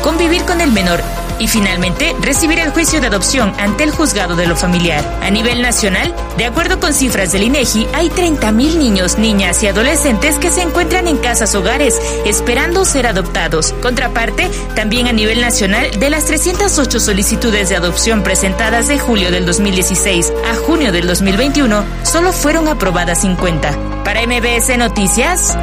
[0.03, 1.01] convivir con el menor
[1.39, 5.03] y finalmente recibir el juicio de adopción ante el juzgado de lo familiar.
[5.21, 10.37] A nivel nacional, de acuerdo con cifras del INEGI, hay 30.000 niños, niñas y adolescentes
[10.37, 13.73] que se encuentran en casas hogares esperando ser adoptados.
[13.81, 19.45] Contraparte, también a nivel nacional, de las 308 solicitudes de adopción presentadas de julio del
[19.45, 24.03] 2016 a junio del 2021, solo fueron aprobadas 50.
[24.03, 25.55] Para MBS Noticias,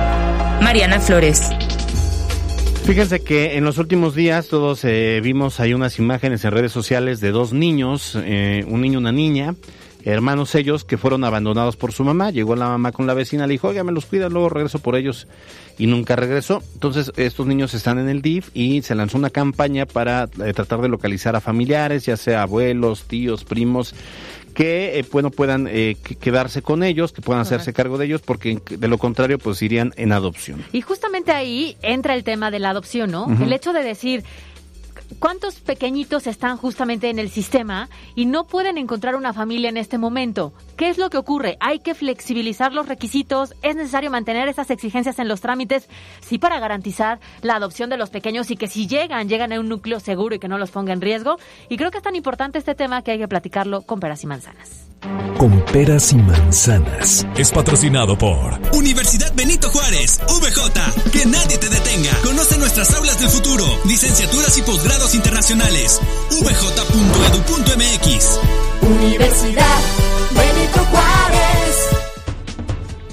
[0.61, 1.51] Mariana Flores.
[2.85, 7.21] Fíjense que en los últimos días todos eh, vimos ahí unas imágenes en redes sociales
[7.21, 9.55] de dos niños, eh, un niño y una niña,
[10.05, 12.31] hermanos ellos que fueron abandonados por su mamá.
[12.31, 14.97] Llegó la mamá con la vecina, le dijo, oiga, me los cuida, luego regreso por
[14.97, 15.27] ellos
[15.79, 16.63] y nunca regresó.
[16.75, 20.81] Entonces estos niños están en el DIF y se lanzó una campaña para eh, tratar
[20.81, 23.95] de localizar a familiares, ya sea abuelos, tíos, primos
[24.55, 28.21] que eh, bueno puedan eh, que- quedarse con ellos, que puedan hacerse cargo de ellos,
[28.21, 30.63] porque de lo contrario pues irían en adopción.
[30.73, 33.27] Y justamente ahí entra el tema de la adopción, ¿no?
[33.43, 34.25] El hecho de decir,
[35.19, 39.99] ¿cuántos pequeñitos están justamente en el sistema y no pueden encontrar una familia en este
[39.99, 40.53] momento?
[40.77, 41.57] ¿Qué es lo que ocurre?
[41.61, 43.55] ¿Hay que flexibilizar los requisitos?
[43.63, 45.89] ¿Es necesario mantener esas exigencias en los trámites?
[46.21, 49.69] Sí, para garantizar la adopción de los pequeños y que si llegan, llegan a un
[49.69, 51.39] núcleo seguro y que no los ponga en riesgo.
[51.69, 54.27] Y creo que es tan importante este tema que hay que platicarlo con peras y
[54.27, 54.92] manzanas.
[55.39, 57.27] Con peras y manzanas.
[57.37, 61.11] Es patrocinado por Universidad Benito Juárez, VJ.
[61.11, 62.15] Que nadie te detenga.
[62.23, 66.01] Conoce nuestras aulas del futuro, licenciaturas y posgrados internacionales.
[66.31, 68.39] vj.edu.mx.
[68.83, 70.02] Universidad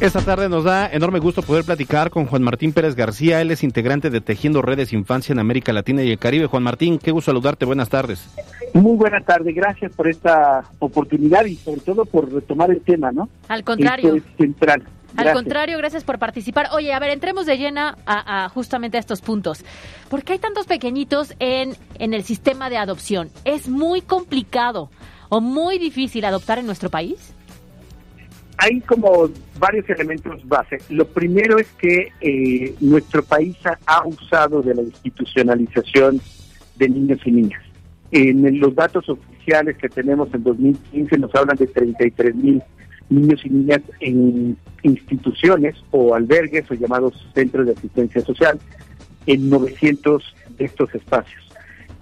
[0.02, 3.42] Esta tarde nos da enorme gusto poder platicar con Juan Martín Pérez García.
[3.42, 6.46] Él es integrante de Tejiendo Redes Infancia en América Latina y el Caribe.
[6.46, 7.66] Juan Martín, qué gusto saludarte.
[7.66, 8.26] Buenas tardes.
[8.74, 13.28] Muy buena tarde, gracias por esta oportunidad y sobre todo por retomar el tema, ¿no?
[13.50, 14.16] Al contrario.
[14.16, 14.84] Esto es central.
[14.84, 15.34] Al Gracias.
[15.36, 16.68] contrario, gracias por participar.
[16.72, 19.66] Oye, a ver, entremos de llena a, a justamente a estos puntos.
[20.08, 23.30] ¿Por qué hay tantos pequeñitos en, en el sistema de adopción?
[23.44, 24.92] ¿Es muy complicado
[25.28, 27.34] o muy difícil adoptar en nuestro país?
[28.62, 30.80] Hay como varios elementos base.
[30.90, 36.20] Lo primero es que eh, nuestro país ha, usado de la institucionalización
[36.76, 37.62] de niños y niñas.
[38.12, 42.62] En los datos oficiales que tenemos en 2015 nos hablan de 33 mil
[43.10, 48.60] niños y niñas en instituciones o albergues o llamados centros de asistencia social
[49.26, 51.42] en 900 de estos espacios.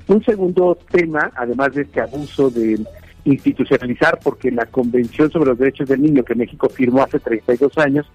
[0.07, 2.79] Un segundo tema, además de este abuso de
[3.27, 8.09] institucionalizar, porque la Convención sobre los Derechos del Niño que México firmó hace 32 años,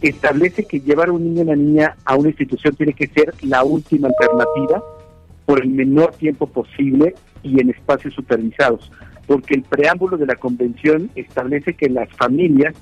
[0.00, 3.34] establece que llevar a un niño o una niña a una institución tiene que ser
[3.42, 4.82] la última alternativa
[5.46, 8.90] por el menor tiempo posible y en espacios supervisados,
[9.26, 12.74] porque el preámbulo de la Convención establece que las familias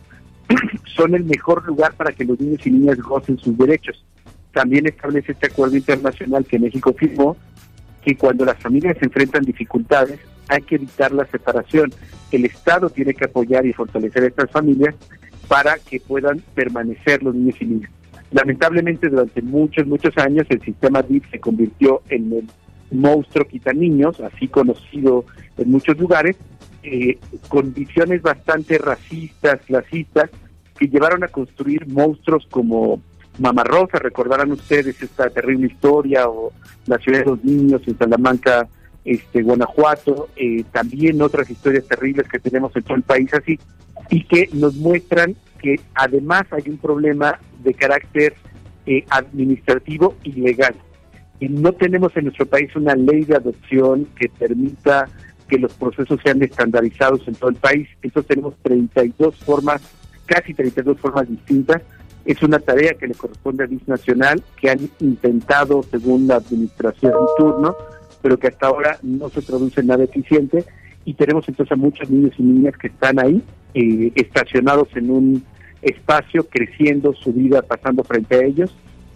[0.97, 4.05] son el mejor lugar para que los niños y niñas gocen sus derechos.
[4.53, 7.37] También establece este acuerdo internacional que México firmó
[8.03, 10.19] que cuando las familias enfrentan dificultades
[10.50, 11.92] hay que evitar la separación.
[12.30, 14.94] El Estado tiene que apoyar y fortalecer a estas familias
[15.48, 17.90] para que puedan permanecer los niños y niñas.
[18.32, 22.50] Lamentablemente durante muchos, muchos años el sistema DIF se convirtió en el
[22.90, 25.24] monstruo quita niños, así conocido
[25.56, 26.36] en muchos lugares,
[26.82, 30.30] eh, con visiones bastante racistas, clasistas,
[30.78, 33.00] que llevaron a construir monstruos como
[33.38, 36.52] Mama Rosa, recordarán ustedes esta terrible historia, o
[36.86, 38.68] La ciudad de los niños en Salamanca,
[39.11, 43.59] este, Guanajuato, eh, también otras historias terribles que tenemos en todo el país así,
[44.09, 48.35] y que nos muestran que además hay un problema de carácter
[48.87, 50.77] eh, administrativo y legal.
[51.40, 55.09] Y no tenemos en nuestro país una ley de adopción que permita
[55.49, 57.88] que los procesos sean estandarizados en todo el país.
[58.03, 59.83] Entonces tenemos 32 formas,
[60.27, 61.83] casi 32 formas distintas.
[62.25, 67.12] Es una tarea que le corresponde a DIS Nacional, que han intentado, según la administración
[67.12, 67.75] en turno,
[68.22, 70.64] pero que hasta ahora no se traduce en nada eficiente.
[71.04, 73.42] Y tenemos entonces a muchos niños y niñas que están ahí,
[73.74, 75.44] eh, estacionados en un
[75.83, 78.74] espacio, creciendo su vida, pasando frente a ellos,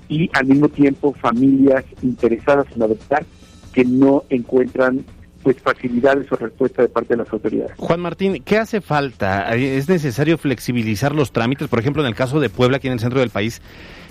[0.09, 3.25] y al mismo tiempo familias interesadas en adoptar
[3.73, 5.05] que no encuentran
[5.45, 7.73] pues facilidades o respuesta de parte de las autoridades.
[7.77, 9.55] Juan Martín, ¿qué hace falta?
[9.55, 11.69] ¿Es necesario flexibilizar los trámites?
[11.69, 13.63] Por ejemplo, en el caso de Puebla, aquí en el centro del país,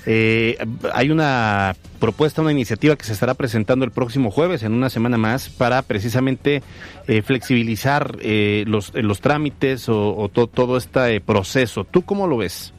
[0.05, 0.57] eh,
[0.93, 5.17] hay una propuesta, una iniciativa que se estará presentando el próximo jueves, en una semana
[5.17, 6.61] más, para precisamente
[7.07, 11.83] eh, flexibilizar eh, los, los trámites o, o to- todo este proceso.
[11.83, 12.73] ¿Tú cómo lo ves?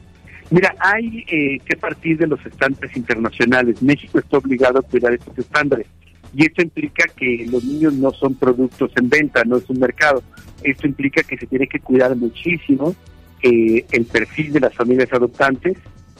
[0.49, 3.81] Mira, hay eh, que partir de los estándares internacionales.
[3.81, 5.87] México está obligado a cuidar estos estándares.
[6.35, 10.21] Y esto implica que los niños no son productos en venta, no es un mercado.
[10.63, 12.93] Esto implica que se tiene que cuidar muchísimo
[13.41, 15.77] eh, el perfil de las familias adoptantes.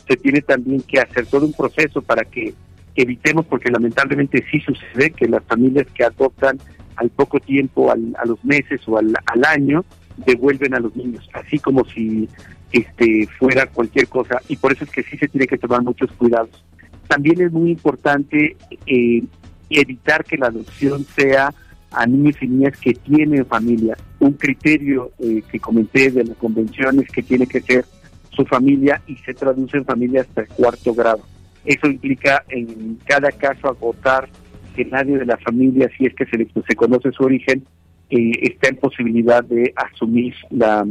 [0.08, 2.54] Se tiene también que hacer todo un proceso para que
[2.96, 6.60] evitemos, porque lamentablemente sí sucede que las familias que adoptan
[6.96, 9.84] al poco tiempo, al- a los meses o al, al año,
[10.26, 12.30] devuelven a los niños, así como si
[12.72, 14.40] este fuera cualquier cosa.
[14.48, 16.64] Y por eso es que sí se tiene que tomar muchos cuidados.
[17.10, 18.56] También es muy importante
[18.88, 19.24] eh,
[19.70, 21.54] evitar que la adopción sea
[21.92, 23.98] a niños y niñas que tienen familia.
[24.20, 27.86] Un criterio eh, que comenté de la convención es que tiene que ser
[28.32, 31.22] su familia y se traduce en familia hasta el cuarto grado.
[31.64, 34.28] Eso implica en cada caso agotar
[34.76, 37.64] que nadie de la familia, si es que se, le- conoce su origen,
[38.10, 40.86] eh, está en posibilidad de asumir la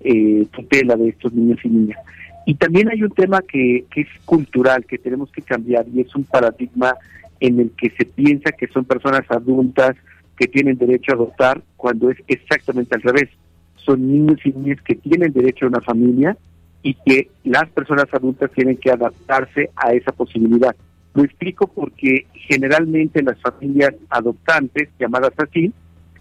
[0.00, 1.98] eh, tutela de estos niños y niñas.
[2.46, 6.14] Y también hay un tema que, que es cultural, que tenemos que cambiar, y es
[6.14, 6.94] un paradigma
[7.40, 9.96] en el que se piensa que son personas adultas
[10.36, 13.28] que tienen derecho a adoptar, cuando es exactamente al revés.
[13.76, 16.36] Son niños y niñas que tienen derecho a una familia
[16.82, 20.74] y que las personas adultas tienen que adaptarse a esa posibilidad.
[21.14, 25.72] Lo explico porque generalmente las familias adoptantes, llamadas así,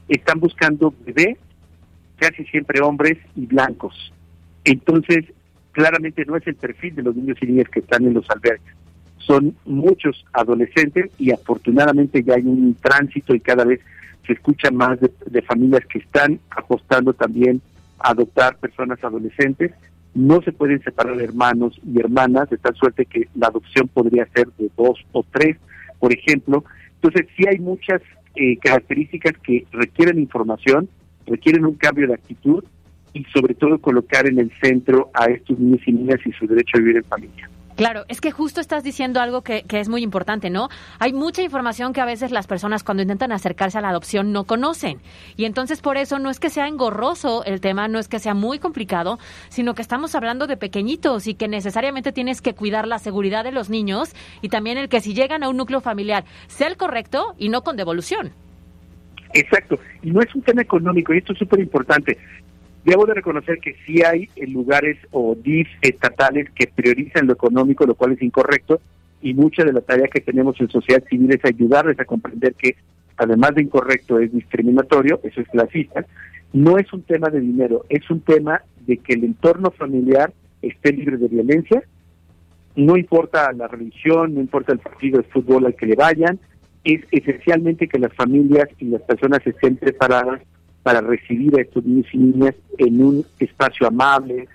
[0.08, 1.38] están buscando bebés,
[2.18, 4.12] casi siempre hombres y blancos.
[4.66, 5.26] Entonces,
[5.72, 8.74] claramente no es el perfil de los niños y niñas que están en los albergues.
[9.30, 13.80] Son muchos adolescentes y afortunadamente ya hay un tránsito y cada vez
[14.26, 17.62] se escucha más de, de familias que están apostando también
[18.00, 19.72] a adoptar personas adolescentes.
[20.16, 24.48] No se pueden separar hermanos y hermanas, de tal suerte que la adopción podría ser
[24.58, 25.58] de dos o tres,
[26.00, 26.64] por ejemplo.
[26.96, 28.02] Entonces, sí hay muchas
[28.36, 30.90] eh, características que requieren información,
[31.28, 32.64] requieren un cambio de actitud
[33.14, 36.78] y sobre todo colocar en el centro a estos niños y niñas y su derecho
[36.78, 37.50] a vivir en familia.
[37.80, 40.68] Claro, es que justo estás diciendo algo que, que, es muy importante, ¿no?
[41.00, 44.44] Hay mucha información que a veces las personas cuando intentan acercarse a la adopción no
[44.44, 45.00] conocen.
[45.38, 48.34] Y entonces por eso no es que sea engorroso el tema, no es que sea
[48.34, 53.00] muy complicado, sino que estamos hablando de pequeñitos y que necesariamente tienes que cuidar la
[53.00, 56.68] seguridad de los niños y también el que si llegan a un núcleo familiar sea
[56.68, 58.34] el correcto y no con devolución.
[59.34, 62.18] Exacto, y no es un tema económico, y esto es súper importante.
[62.86, 67.96] Debo de reconocer que sí hay lugares o DIF estatales que priorizan lo económico, lo
[67.96, 68.80] cual es incorrecto,
[69.22, 72.76] y mucha de la tarea que tenemos en sociedad civil es ayudarles a comprender que,
[73.18, 76.06] además de incorrecto, es discriminatorio, eso es clasista.
[76.54, 80.94] No es un tema de dinero, es un tema de que el entorno familiar esté
[80.94, 81.84] libre de violencia,
[82.76, 86.40] no importa la religión, no importa el partido de fútbol al que le vayan,
[86.84, 90.42] es esencialmente que las familias y las personas estén preparadas
[90.84, 94.48] para recibir a estos niños y niñas en un espacio amable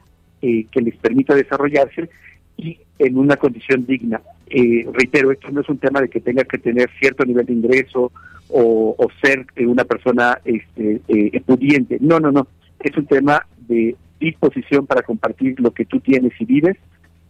[0.43, 2.09] eh, que les permita desarrollarse
[2.57, 4.21] y en una condición digna.
[4.47, 7.53] Eh, reitero, esto no es un tema de que tenga que tener cierto nivel de
[7.53, 8.13] ingreso
[8.49, 11.99] o, ser una persona este, eh, pudiente.
[12.01, 12.47] No, no, no.
[12.79, 16.77] Es un tema de disposición para compartir lo que tú tienes y vives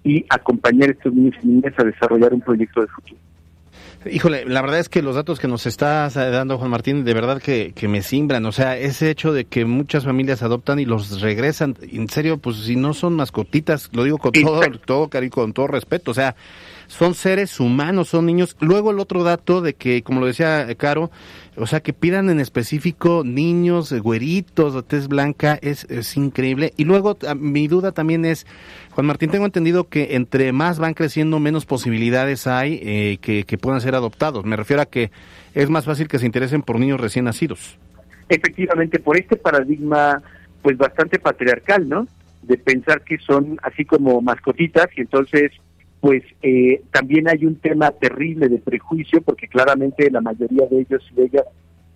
[0.02, 3.20] y acompañar a estos niños y niñas a desarrollar un proyecto de futuro.
[4.10, 7.40] Híjole, la verdad es que los datos que nos está dando Juan Martín, de verdad
[7.40, 8.44] que, que, me simbran.
[8.44, 12.56] O sea, ese hecho de que muchas familias adoptan y los regresan, en serio, pues
[12.58, 16.10] si no son mascotitas, lo digo con todo, todo cariño, con todo respeto.
[16.10, 16.36] O sea,
[16.86, 18.56] son seres humanos, son niños.
[18.60, 21.10] Luego el otro dato de que, como lo decía Caro,
[21.56, 26.72] o sea, que pidan en específico niños, güeritos, de tez blanca, es, es increíble.
[26.76, 28.46] Y luego mi duda también es,
[28.90, 33.58] Juan Martín, tengo entendido que entre más van creciendo, menos posibilidades hay eh, que, que
[33.58, 34.44] puedan ser adoptados.
[34.44, 35.10] Me refiero a que
[35.54, 37.78] es más fácil que se interesen por niños recién nacidos.
[38.28, 40.22] Efectivamente, por este paradigma,
[40.62, 42.08] pues bastante patriarcal, ¿no?
[42.42, 45.52] De pensar que son así como mascotitas y entonces
[46.04, 51.02] pues eh, también hay un tema terrible de prejuicio, porque claramente la mayoría de ellos
[51.10, 51.44] y de ellas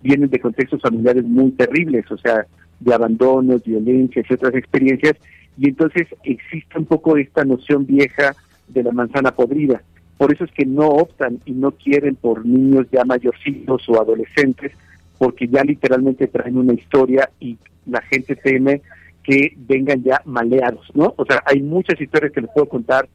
[0.01, 2.47] vienen de contextos familiares muy terribles, o sea,
[2.79, 5.13] de abandonos, violencias y otras experiencias,
[5.59, 8.35] y entonces existe un poco esta noción vieja
[8.67, 9.83] de la manzana podrida.
[10.17, 14.71] Por eso es que no optan y no quieren por niños ya mayorcitos o adolescentes,
[15.19, 18.81] porque ya literalmente traen una historia y la gente teme
[19.21, 21.13] que vengan ya maleados, ¿no?
[21.15, 23.07] O sea, hay muchas historias que les puedo contar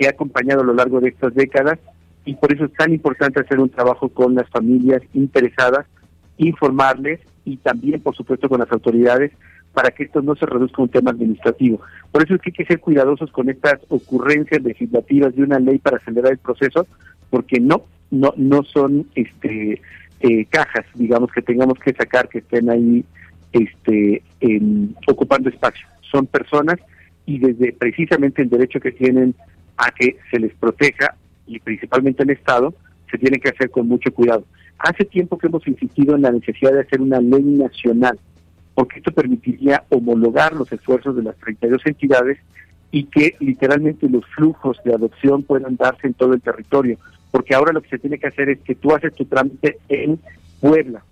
[0.00, 1.78] que ha acompañado a lo largo de estas décadas
[2.24, 5.84] y por eso es tan importante hacer un trabajo con las familias interesadas,
[6.38, 9.30] informarles y también, por supuesto, con las autoridades
[9.74, 11.82] para que esto no se reduzca a un tema administrativo.
[12.10, 15.76] Por eso es que hay que ser cuidadosos con estas ocurrencias legislativas de una ley
[15.76, 16.86] para acelerar el proceso,
[17.28, 19.82] porque no, no, no son este
[20.20, 23.04] eh, cajas, digamos, que tengamos que sacar que estén ahí
[23.52, 24.22] este
[25.06, 25.86] ocupando espacio.
[26.10, 26.78] Son personas
[27.26, 29.34] y desde precisamente el derecho que tienen
[29.80, 31.16] a que se les proteja
[31.46, 32.74] y principalmente el Estado
[33.10, 34.44] se tiene que hacer con mucho cuidado.
[34.78, 38.18] Hace tiempo que hemos insistido en la necesidad de hacer una ley nacional,
[38.74, 42.38] porque esto permitiría homologar los esfuerzos de las 32 entidades
[42.90, 46.98] y que literalmente los flujos de adopción puedan darse en todo el territorio,
[47.30, 50.18] porque ahora lo que se tiene que hacer es que tú haces tu trámite en
[50.60, 51.04] Puebla,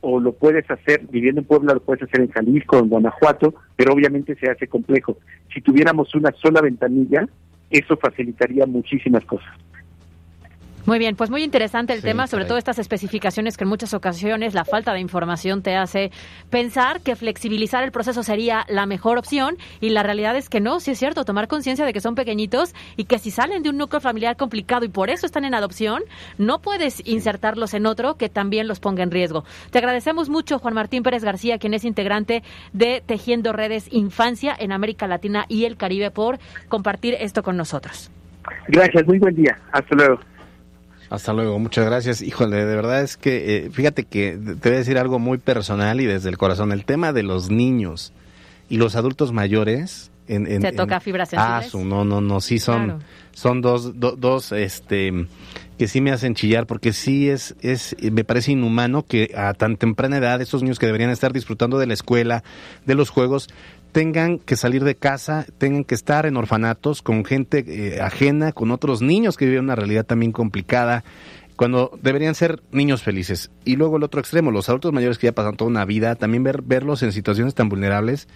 [0.00, 3.92] o lo puedes hacer, viviendo en Puebla, lo puedes hacer en Jalisco, en Guanajuato, pero
[3.92, 5.18] obviamente se hace complejo.
[5.52, 7.26] Si tuviéramos una sola ventanilla,
[7.70, 9.52] eso facilitaría muchísimas cosas.
[10.86, 13.92] Muy bien, pues muy interesante el sí, tema, sobre todo estas especificaciones que en muchas
[13.92, 16.12] ocasiones la falta de información te hace
[16.48, 20.78] pensar que flexibilizar el proceso sería la mejor opción y la realidad es que no,
[20.78, 23.78] sí es cierto, tomar conciencia de que son pequeñitos y que si salen de un
[23.78, 26.02] núcleo familiar complicado y por eso están en adopción,
[26.38, 29.42] no puedes insertarlos en otro que también los ponga en riesgo.
[29.72, 34.70] Te agradecemos mucho, Juan Martín Pérez García, quien es integrante de Tejiendo Redes Infancia en
[34.70, 38.08] América Latina y el Caribe, por compartir esto con nosotros.
[38.68, 39.58] Gracias, muy buen día.
[39.72, 40.20] Hasta luego.
[41.10, 42.20] Hasta luego, muchas gracias.
[42.22, 46.00] Híjole, de verdad es que, eh, fíjate que te voy a decir algo muy personal
[46.00, 46.72] y desde el corazón.
[46.72, 48.12] El tema de los niños
[48.68, 51.70] y los adultos mayores En, en- ¿Te en- toca fibras Ah, sensibles?
[51.70, 52.98] su- no, no, no, sí son, Claro.
[53.30, 55.28] son dos, do- dos, este,
[55.78, 59.76] que sí me hacen chillar porque sí es, es, me parece inhumano que a tan
[59.76, 62.42] temprana edad estos niños que deberían estar disfrutando de la escuela,
[62.86, 63.46] de los juegos,
[63.92, 68.70] tengan que salir de casa, tengan que estar en orfanatos con gente eh, ajena, con
[68.70, 71.04] otros niños que viven una realidad también complicada,
[71.56, 73.50] cuando deberían ser niños felices.
[73.64, 76.44] Y luego el otro extremo, los adultos mayores que ya pasan toda una vida, también
[76.44, 78.28] ver, verlos en situaciones tan vulnerables,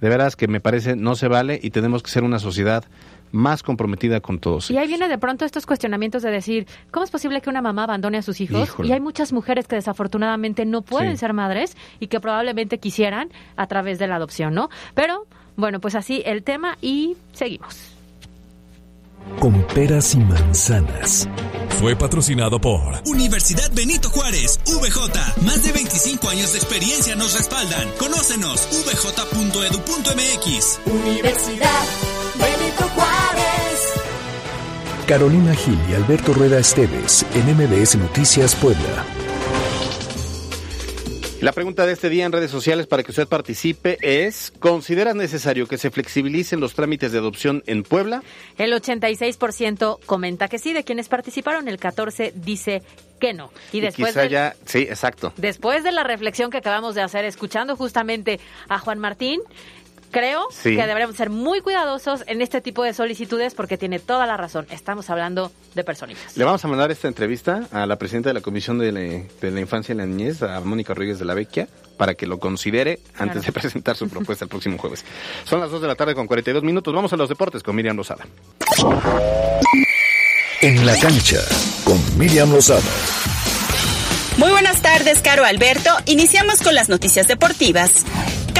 [0.00, 2.84] de veras que me parece no se vale y tenemos que ser una sociedad
[3.32, 4.70] más comprometida con todos.
[4.70, 7.84] Y ahí viene de pronto estos cuestionamientos de decir, ¿cómo es posible que una mamá
[7.84, 8.68] abandone a sus hijos?
[8.68, 8.88] Híjole.
[8.88, 11.16] Y hay muchas mujeres que desafortunadamente no pueden Sí.
[11.18, 14.68] ser madres y que probablemente quisieran a través de la adopción, ¿no?
[14.94, 15.26] Pero,
[15.56, 17.88] bueno, pues así el tema y seguimos.
[19.38, 21.28] Con peras y manzanas.
[21.78, 25.42] Fue patrocinado por Universidad Benito Juárez, VJ.
[25.44, 27.88] Más de 25 años de experiencia nos respaldan.
[27.98, 30.80] Conócenos, vj.edu.mx.
[30.86, 31.84] Universidad
[32.34, 32.51] Benito Juárez.
[35.06, 39.04] Carolina Gil y Alberto Rueda Esteves en MBS Noticias Puebla.
[41.40, 45.66] La pregunta de este día en redes sociales para que usted participe es, ¿considera necesario
[45.66, 48.22] que se flexibilicen los trámites de adopción en Puebla?
[48.58, 52.82] El 86% comenta que sí, de quienes participaron, el 14% dice
[53.18, 53.50] que no.
[53.72, 55.32] Y después quizá de, ya, sí, exacto.
[55.36, 58.38] después de la reflexión que acabamos de hacer, escuchando justamente
[58.68, 59.40] a Juan Martín,
[60.12, 60.76] creo Sí.
[60.76, 64.66] que deberíamos ser muy cuidadosos en este tipo de solicitudes porque tiene toda la razón.
[64.70, 66.36] Estamos hablando de personitas.
[66.36, 69.50] Le vamos a mandar esta entrevista a la presidenta de la Comisión de la, de
[69.50, 73.00] la Infancia y la Niñez, a Mónica Rodríguez de la Vecchia, para que lo considere
[73.18, 73.46] antes Claro.
[73.46, 75.04] de presentar su propuesta el próximo jueves.
[75.44, 76.94] Son las 2 de la tarde con 42 minutos.
[76.94, 78.24] Vamos a los deportes con Miriam Rosada.
[80.60, 81.38] En la cancha
[81.84, 82.80] con Miriam Lozada.
[84.36, 85.90] Muy buenas tardes, Caro Alberto.
[86.06, 88.04] Iniciamos con las noticias deportivas.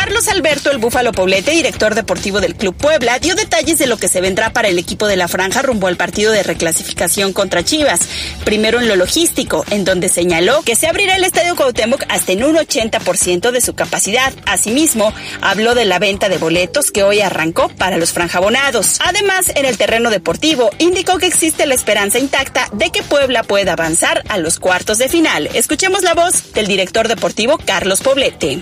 [0.04, 4.08] Carlos Alberto, el Búfalo Poblete, director deportivo del Club Puebla, dio detalles de lo que
[4.08, 8.00] se vendrá para el equipo de la Franja rumbo al partido de reclasificación contra Chivas.
[8.44, 12.42] Primero en lo logístico, en donde señaló que se abrirá el Estadio Cuauhtémoc hasta en
[12.42, 14.32] un 80% de su capacidad.
[14.44, 18.96] Asimismo, habló de la venta de boletos que hoy arrancó para los franjabonados.
[19.04, 23.74] Además, en el terreno deportivo, indicó que existe la esperanza intacta de que Puebla pueda
[23.74, 25.48] avanzar a los cuartos de final.
[25.54, 28.58] Escuchemos la voz del director deportivo Carlos Poblete.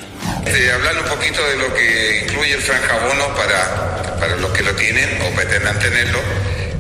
[0.47, 4.75] Eh, hablando un poquito de lo que incluye el franjabono para, para los que lo
[4.75, 6.19] tienen o pretendan tenerlo.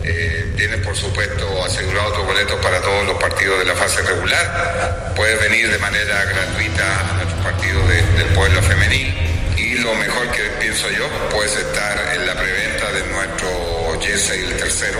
[0.04, 0.46] Eh,
[0.84, 5.12] por supuesto asegurado tu boleto para todos los partidos de la fase regular.
[5.14, 9.14] Puedes venir de manera gratuita a nuestro partido de- del pueblo femenil.
[9.56, 14.56] Y lo mejor que pienso yo, puedes estar en la preventa de nuestro jersey el
[14.56, 14.98] tercero,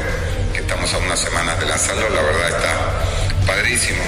[0.53, 2.09] que estamos a unas semanas de lanzarlo.
[2.11, 4.03] La verdad está padrísimo.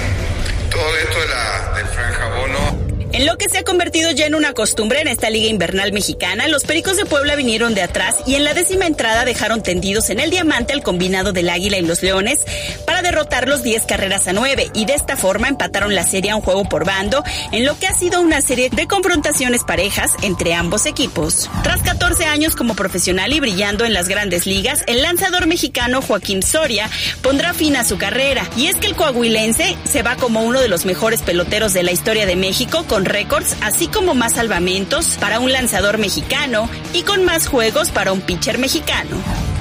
[0.69, 2.82] Todo esto de la, del franjabono
[3.13, 6.47] En lo que se ha convertido ya en una costumbre en esta liga invernal mexicana,
[6.47, 10.19] los Pericos de Puebla vinieron de atrás y en la décima entrada dejaron tendidos en
[10.19, 12.39] el diamante al combinado del Águila y los Leones
[12.87, 16.41] para derrotarlos 10 carreras a 9 y de esta forma empataron la serie a un
[16.41, 20.87] juego por bando en lo que ha sido una serie de confrontaciones parejas entre ambos
[20.87, 21.51] equipos.
[21.61, 26.41] Tras 14 años como profesional y brillando en las grandes ligas, el lanzador mexicano Joaquín
[26.41, 26.89] Soria
[27.21, 30.67] pondrá fin a su carrera y es que el coahuilense se va como uno de
[30.67, 35.39] los mejores peloteros de la historia de México con récords, así como más salvamentos para
[35.39, 39.17] un lanzador mexicano y con más juegos para un pitcher mexicano.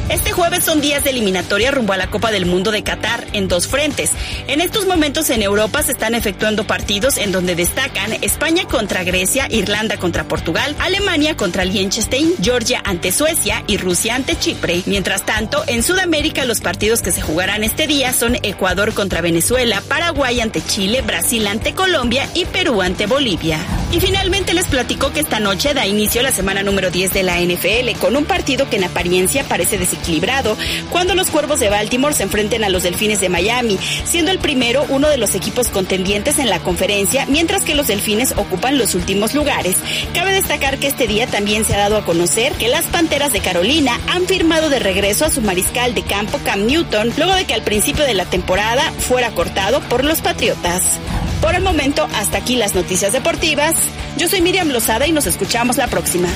[0.08, 3.48] Este jueves son días de eliminatoria rumbo a la Copa del Mundo de Qatar en
[3.48, 4.10] dos frentes.
[4.46, 9.46] En estos momentos en Europa se están efectuando partidos en donde destacan España contra Grecia,
[9.48, 14.82] Irlanda contra Portugal, Alemania contra Liechtenstein, Georgia ante Suecia y Rusia ante Chipre.
[14.86, 19.82] Mientras tanto, en Sudamérica los partidos que se jugarán este día son Ecuador contra Venezuela,
[19.88, 23.58] Paraguay ante Chile, Brasil ante Colombia y Perú ante Bolivia.
[23.92, 27.40] Y finalmente les platico que esta noche da inicio la semana número 10 de la
[27.40, 30.56] NFL con un partido que en apariencia parece desequilibrado
[30.90, 34.84] cuando los Cuervos de Baltimore se enfrenten a los Delfines de Miami, siendo el primero
[34.88, 39.34] uno de los equipos contendientes en la conferencia, mientras que los Delfines ocupan los últimos
[39.34, 39.76] lugares.
[40.14, 43.40] Cabe destacar que este día también se ha dado a conocer que las Panteras de
[43.40, 47.54] Carolina han firmado de regreso a su mariscal de campo Cam Newton, luego de que
[47.54, 50.82] al principio de la temporada fuera cortado por los Patriotas.
[51.40, 53.74] Por el momento, hasta aquí las noticias deportivas.
[54.16, 56.28] Yo soy Miriam Lozada y nos escuchamos la próxima.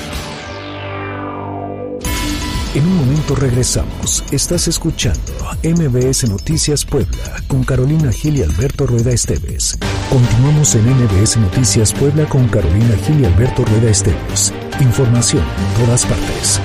[2.76, 4.22] En un momento regresamos.
[4.30, 9.78] Estás escuchando MBS Noticias Puebla con Carolina Gil y Alberto Rueda Esteves.
[10.10, 14.52] Continuamos en MBS Noticias Puebla con Carolina Gil y Alberto Rueda Esteves.
[14.78, 16.60] Información en todas partes.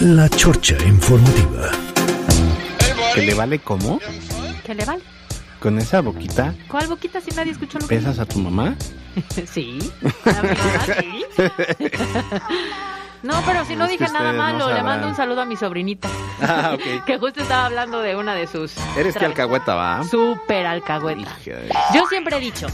[0.00, 1.70] La Chorcha Informativa.
[3.14, 3.98] ¿Que le vale cómo?
[4.66, 5.02] ¿Qué le vale?
[5.60, 8.76] Con esa boquita ¿Cuál boquita si nadie escuchó lo que pesas a tu mamá.
[9.50, 9.78] Sí.
[10.26, 11.24] La verdad, sí.
[13.26, 16.08] No, pero si no dije nada no malo, le mando un saludo a mi sobrinita.
[16.38, 17.04] Ah, ok.
[17.06, 18.74] que justo estaba hablando de una de sus.
[18.94, 20.04] Eres que alcahueta, va.
[20.04, 21.30] Súper alcahueta.
[21.94, 22.66] Yo siempre he dicho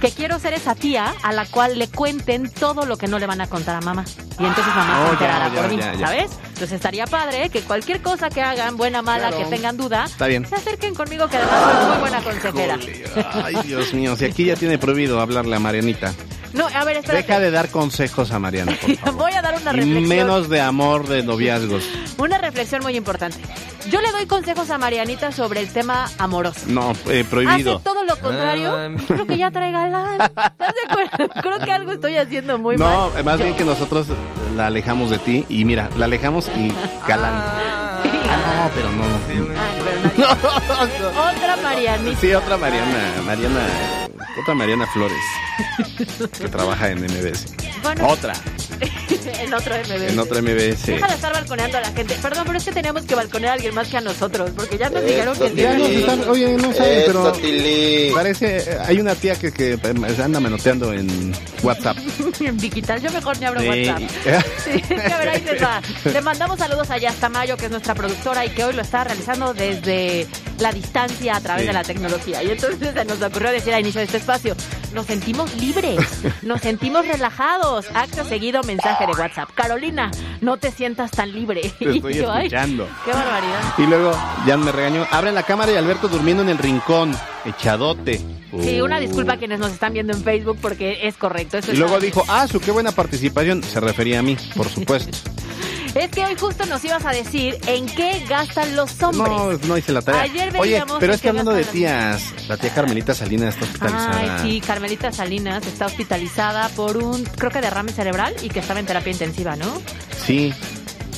[0.00, 3.26] que quiero ser esa tía a la cual le cuenten todo lo que no le
[3.26, 4.04] van a contar a mamá.
[4.40, 6.06] Y entonces mamá Oh, se enterará ya, por mí, ya, ya.
[6.06, 6.30] ¿sabes?
[6.54, 9.44] Entonces estaría padre que cualquier cosa que hagan, buena, mala, Claro.
[9.44, 10.46] que tengan duda, Está bien.
[10.46, 12.78] se acerquen conmigo, que además soy muy buena consejera.
[13.44, 16.14] Ay, Dios mío, si aquí ya tiene prohibido hablarle a Marianita.
[16.52, 17.26] No, a ver, espérate.
[17.26, 19.14] Deja de dar consejos a Mariana, por favor.
[19.22, 20.08] Voy a dar una Y reflexión.
[20.08, 21.84] menos de amor de noviazgos.
[22.18, 23.38] Una reflexión muy importante.
[23.90, 26.60] Yo le doy consejos a Marianita sobre el tema amoroso.
[26.68, 27.76] No, eh, prohibido.
[27.76, 28.74] Hace todo lo contrario.
[29.08, 30.20] Creo que ya trae galán.
[30.20, 31.34] ¿Estás de acuerdo?
[31.42, 33.18] Creo que algo estoy haciendo muy no, mal.
[33.18, 34.06] eh, más Yo- bien que nosotros
[34.56, 36.72] la alejamos de ti y mira, la alejamos y
[37.08, 37.32] galán.
[37.34, 38.02] Ah,
[38.36, 39.04] no, pero no.
[41.30, 42.20] Otra Marianita.
[42.20, 43.60] Sí, otra Mariana, Mariana,
[44.40, 45.18] otra Mariana Flores,
[46.38, 47.46] que trabaja en MBS.
[47.82, 48.06] Bueno.
[48.08, 48.34] Otra,
[49.40, 50.08] en otro MB.
[50.10, 50.86] en otra MBS.
[50.86, 52.14] Deja de estar balconeando a la gente.
[52.20, 54.90] Perdón, pero es que teníamos que balconear a alguien más que a nosotros, porque ya
[54.90, 57.32] nos dijeron que Ya nos están- oye, no sé, pero
[58.14, 61.96] parece, eh, hay una tía que, que eh, anda manoteando en WhatsApp.
[62.40, 63.00] en digital.
[63.00, 63.68] Yo mejor ni abro Sí.
[63.68, 64.02] WhatsApp.
[64.64, 65.80] Sí, es que a ver, ahí les va.
[66.04, 69.04] Le mandamos saludos a Yasta Mayo, que es nuestra productora y que hoy lo está
[69.04, 70.26] realizando desde
[70.58, 71.66] la distancia a través Sí.
[71.68, 72.42] de la tecnología.
[72.42, 74.54] Y entonces se nos ocurrió decir a inicio de este espacio,
[74.94, 75.98] nos sentimos libres,
[76.42, 77.86] nos sentimos relajados.
[77.94, 79.50] Acto seguido, mensaje de WhatsApp.
[79.54, 81.72] Carolina, no te sientas tan libre.
[81.78, 82.88] Te Y estoy yo, ay, escuchando.
[83.04, 83.60] qué barbaridad.
[83.78, 84.12] Y luego
[84.46, 85.06] ya me regañó.
[85.10, 88.20] Abren la cámara y Alberto durmiendo en el rincón, echadote.
[88.60, 89.00] Sí, una Uh.
[89.00, 91.56] disculpa a quienes nos están viendo en Facebook porque es correcto.
[91.58, 93.62] Eso Y luego dijo, ah, su qué buena participación.
[93.62, 95.16] Se refería a mí, por supuesto.
[95.94, 99.28] Es que hoy justo nos ibas a decir en qué gastan los hombres.
[99.28, 100.22] No, no hice la tarea.
[100.22, 104.42] Ayer Oye, pero es que hablando de tías, la tía Carmelita Salinas está hospitalizada.
[104.42, 108.80] Ay, sí, Carmelita Salinas está hospitalizada por un, creo que derrame cerebral y que estaba
[108.80, 109.66] en terapia intensiva, ¿no?
[110.24, 110.54] Sí.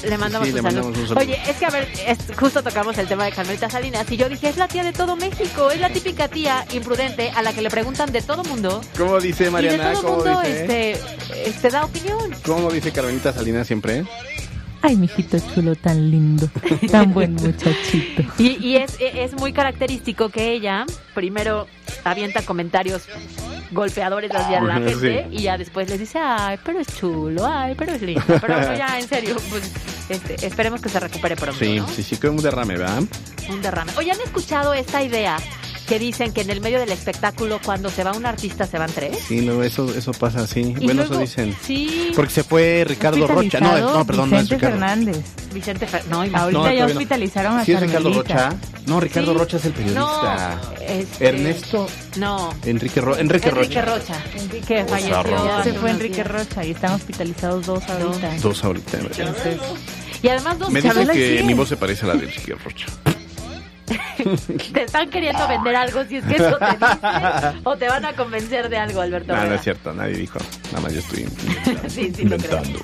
[0.02, 0.82] Le mandamos, sí, un, le saludo.
[0.82, 1.24] mandamos un saludo.
[1.24, 4.28] Oye, es que a ver, es- justo tocamos el tema de Carmelita Salinas y yo
[4.28, 7.62] dije, es la tía de todo México, es la típica tía imprudente a la que
[7.62, 9.76] le preguntan de todo mundo ¿Cómo dice Mariana?
[9.76, 10.90] y de todo ¿Cómo mundo dice?
[10.92, 12.34] este, este da opinión.
[12.44, 14.04] ¿Cómo dice Carmelita Salinas siempre?
[14.86, 16.46] Ay, mijito chulo, tan lindo,
[16.90, 18.22] tan buen muchachito.
[18.38, 21.66] Y, y es, es muy característico que ella primero
[22.04, 23.04] avienta comentarios
[23.70, 24.84] golpeadores hacia la Sí.
[24.90, 28.22] gente y ya después les dice, ay, pero es chulo, ay, pero es lindo.
[28.26, 29.72] Pero no, ya, en serio, pues
[30.10, 31.88] este, esperemos que se recupere pronto, Sí, ¿no?
[31.88, 33.02] sí, sí, que un derrame, ¿verdad?
[33.48, 33.90] Un derrame.
[33.96, 35.38] Oye, ¿han escuchado esta idea
[35.86, 38.90] que dicen que en el medio del espectáculo cuando se va un artista se van
[38.92, 39.18] tres?
[39.28, 40.62] Sí, no, eso, eso pasa así.
[40.62, 41.56] Bueno, luego- eso dicen.
[41.62, 42.10] Sí.
[42.16, 43.60] Porque se fue Ricardo Rocha.
[43.60, 44.78] No, no, perdón, no es Vicente Ricardo.
[44.78, 45.16] Fernández.
[45.52, 48.12] Vicente Fer- no, Ahorita No, ya hospitalizaron a ¿Sí es Ricardo.
[48.12, 48.54] Rocha?
[48.86, 49.38] No, Ricardo Sí.
[49.38, 50.60] Rocha es el periodista.
[50.64, 51.86] No, este- Ernesto.
[52.16, 52.54] No.
[52.64, 54.14] Enrique, Ro- Enrique, Enrique Rocha.
[54.14, 54.24] Rocha.
[54.42, 54.90] Enrique Rocha.
[54.94, 55.22] falleció.
[55.22, 55.62] Rocha.
[55.64, 56.24] Se fue Enrique.
[56.24, 58.34] Rocha y están hospitalizados dos ahorita.
[58.40, 58.98] Dos ahorita.
[58.98, 59.58] Entonces,
[60.22, 62.54] y además dos Me dicen ¿sabes que mi voz se parece a la de Enrique
[62.54, 62.86] Rocha.
[64.72, 68.12] te están queriendo vender algo si es que eso te dice o te van a
[68.14, 69.34] convencer de algo, Alberto.
[69.34, 70.38] No, no es cierto, nadie dijo.
[70.72, 71.24] Nada más yo estoy
[71.88, 72.80] Sí, sí, inventando.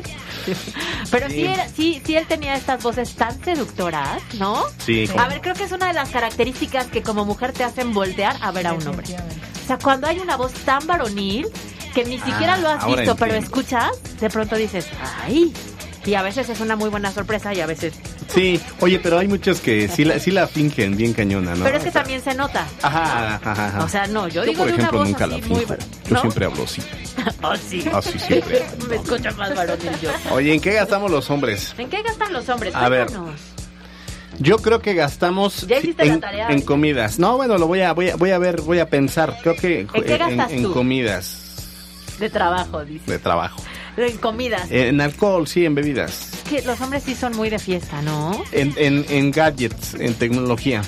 [1.10, 4.64] Pero sí, era, sí, sí él tenía estas voces tan seductoras, ¿no?
[4.78, 7.92] Sí, A ver, creo que es una de las características que como mujer te hacen
[7.92, 9.06] voltear a ver a un hombre.
[9.08, 11.46] O sea, cuando hay una voz tan varonil
[11.94, 13.90] que ni siquiera Ah, lo has visto, pero escuchas,
[14.20, 14.86] de pronto dices,
[15.24, 15.52] ¡ay!
[16.04, 17.94] Y a veces es una muy buena sorpresa y a veces...
[18.34, 21.64] Sí, oye, pero hay muchos que sí la, sí la fingen bien cañona, ¿no?
[21.64, 22.64] Pero es que también se nota.
[22.82, 23.84] Ajá, ajá, ajá.
[23.84, 25.68] O sea, no, yo digo por de una ejemplo, voz nunca así la muy finjo.
[25.70, 25.78] var-
[26.08, 26.20] Yo ¿No?
[26.20, 26.82] siempre hablo así.
[27.42, 27.84] Oh, sí.
[27.92, 28.64] Así siempre.
[28.88, 30.10] Me escucho más varonil yo.
[30.30, 31.74] Oye, ¿en qué gastamos los hombres?
[31.76, 32.74] ¿En qué gastan los hombres?
[32.74, 33.08] A ver.
[34.38, 36.48] Yo creo que gastamos Ya hiciste la en, tarea.
[36.50, 37.18] en comidas.
[37.18, 39.36] No, bueno, lo voy a, voy a, voy a ver, voy a pensar.
[39.42, 40.72] Creo que qué gastas en tú?
[40.72, 41.66] comidas
[42.18, 43.10] De trabajo, dice.
[43.10, 43.60] de trabajo.
[43.96, 44.70] En comidas.
[44.70, 46.30] En alcohol, sí, en bebidas.
[46.50, 48.42] Que los hombres sí son muy de fiesta, ¿no?
[48.52, 50.82] En, en, en gadgets, en tecnología.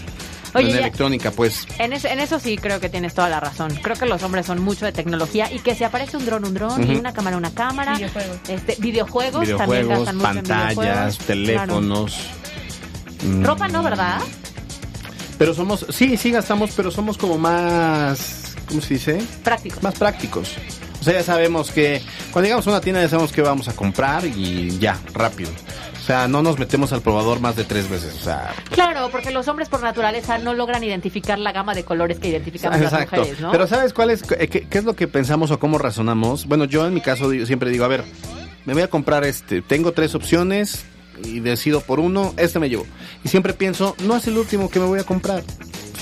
[0.55, 1.67] Oye, en ya- electrónica, pues.
[1.79, 3.73] En eso, en eso sí creo que tienes toda la razón.
[3.81, 6.53] Creo que los hombres son mucho de tecnología y que si aparece un dron, un
[6.55, 7.95] dron y una cámara, una cámara.
[7.95, 8.37] Videojuegos.
[8.49, 11.19] Este, videojuegos, también Videojuegos, gastan mucho en pantallas, videojuegos.
[11.19, 12.17] teléfonos.
[13.21, 13.35] Claro.
[13.39, 14.21] Mm, Ropa no, ¿verdad?
[15.39, 19.23] Pero somos, sí, sí gastamos, pero somos como más, ¿cómo se dice?
[19.45, 19.83] Prácticos.
[19.83, 20.51] Más prácticos.
[21.03, 22.01] O sea, ya sabemos que
[22.31, 25.51] cuando llegamos a una tienda ya sabemos que vamos a comprar y ya, rápido.
[26.01, 28.15] O sea, no nos metemos al probador más de tres veces.
[28.15, 32.21] O sea, Claro, porque los hombres por naturaleza no logran identificar la gama de colores
[32.21, 33.17] que identificamos las exacto.
[33.17, 33.51] mujeres, ¿no?
[33.51, 36.47] Pero ¿sabes cuál es, eh, qué, qué es lo que pensamos o cómo razonamos?
[36.47, 38.05] Bueno, yo en mi caso siempre digo, a ver,
[38.65, 40.85] me voy a comprar este, tengo tres opciones
[41.25, 42.87] y decido por uno, este me llevo.
[43.25, 45.43] Y siempre pienso, no es el último que me voy a comprar.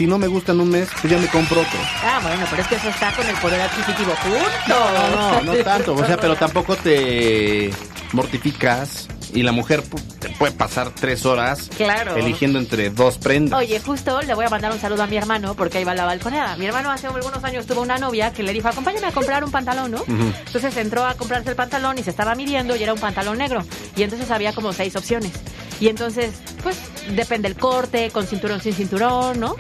[0.00, 1.78] Si no me gusta en un mes, pues ya me compro otro.
[2.02, 4.14] Ah, bueno, pero es que eso está con el poder adquisitivo.
[4.22, 4.40] ¡Punto!
[4.66, 5.92] No, no, no tanto.
[5.94, 7.70] O sea, pero tampoco te.
[8.14, 12.16] mortificas y la mujer pu- te puede pasar tres horas Claro.
[12.16, 13.58] eligiendo entre dos prendas.
[13.60, 16.06] Oye, justo le voy a mandar un saludo a mi hermano porque ahí va la
[16.06, 16.56] balconeada.
[16.56, 19.50] Mi hermano hace algunos años tuvo una novia que le dijo, acompáñame a comprar un
[19.50, 20.02] pantalón, ¿no?
[20.08, 23.62] Entonces entró a comprarse el pantalón y se estaba midiendo y era un pantalón negro.
[23.96, 25.32] Y entonces había como seis opciones.
[25.78, 26.32] Y entonces,
[26.62, 26.76] pues,
[27.14, 29.56] depende el corte, con cinturón, sin cinturón, ¿no?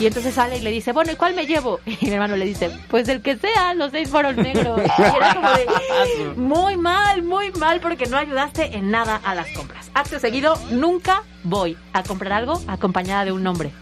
[0.00, 1.78] Y entonces sale y le dice, bueno, ¿y cuál me llevo?
[2.00, 4.80] Y mi hermano le dice, pues el que sea, los seis fueron negros.
[4.98, 9.48] Y era como de, muy mal, muy mal, porque no ayudaste en nada a las
[9.50, 9.90] compras.
[9.92, 13.72] Acto seguido, nunca voy a comprar algo acompañada de un hombre.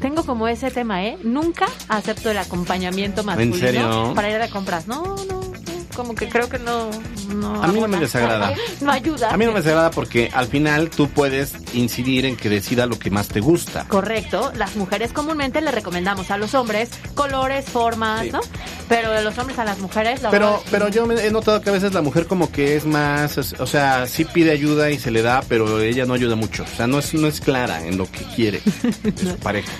[0.00, 1.16] Tengo como ese tema, ¿eh?
[1.22, 4.12] Nunca acepto el acompañamiento masculino serio?
[4.16, 4.88] para ir de compras.
[4.88, 5.51] No, no,
[5.92, 6.90] como que creo que no...
[7.34, 8.52] no A mí no me desagrada.
[8.80, 9.30] No ayuda.
[9.30, 12.98] A mí no me desagrada porque al final tú puedes incidir en que decida lo
[12.98, 13.86] que más te gusta.
[13.88, 18.40] Correcto, las mujeres comúnmente le recomendamos a los hombres colores, formas, ¿no?
[18.88, 21.70] Pero de los hombres a las mujeres, la Pero, pero yo me- he notado que
[21.70, 25.10] a veces la mujer como que es más, o sea, sí pide ayuda y se
[25.10, 26.64] le da, pero ella no ayuda mucho.
[26.64, 28.60] O sea, no es, no es clara en lo que quiere
[29.02, 29.70] de su pareja,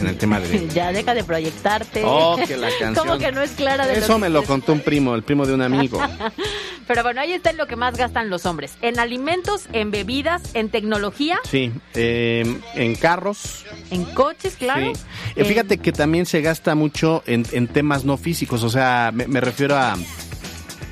[0.00, 0.68] en el tema de...
[0.74, 2.02] ya deja de proyectarte.
[2.04, 2.94] Oh, que la canción.
[3.06, 5.46] Como que no es clara de Eso lo me lo contó un primo, el primo
[5.46, 6.00] de un amigo.
[6.86, 8.72] Pero bueno, ahí está en lo que más gastan los hombres.
[8.82, 12.44] En alimentos, en bebidas, en tecnología, Sí, eh,
[12.74, 13.64] en carros.
[13.92, 14.92] en coches, claro.
[14.94, 15.00] Sí.
[15.36, 19.28] Eh, fíjate que también se gasta mucho en, en temas no físicos, o sea, me,
[19.28, 19.96] me refiero a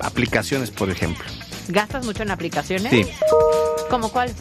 [0.00, 1.24] aplicaciones, por ejemplo.
[1.68, 2.90] ¿Gastas mucho en aplicaciones?
[2.90, 3.04] Sí,
[3.90, 4.32] ¿Cómo cuál?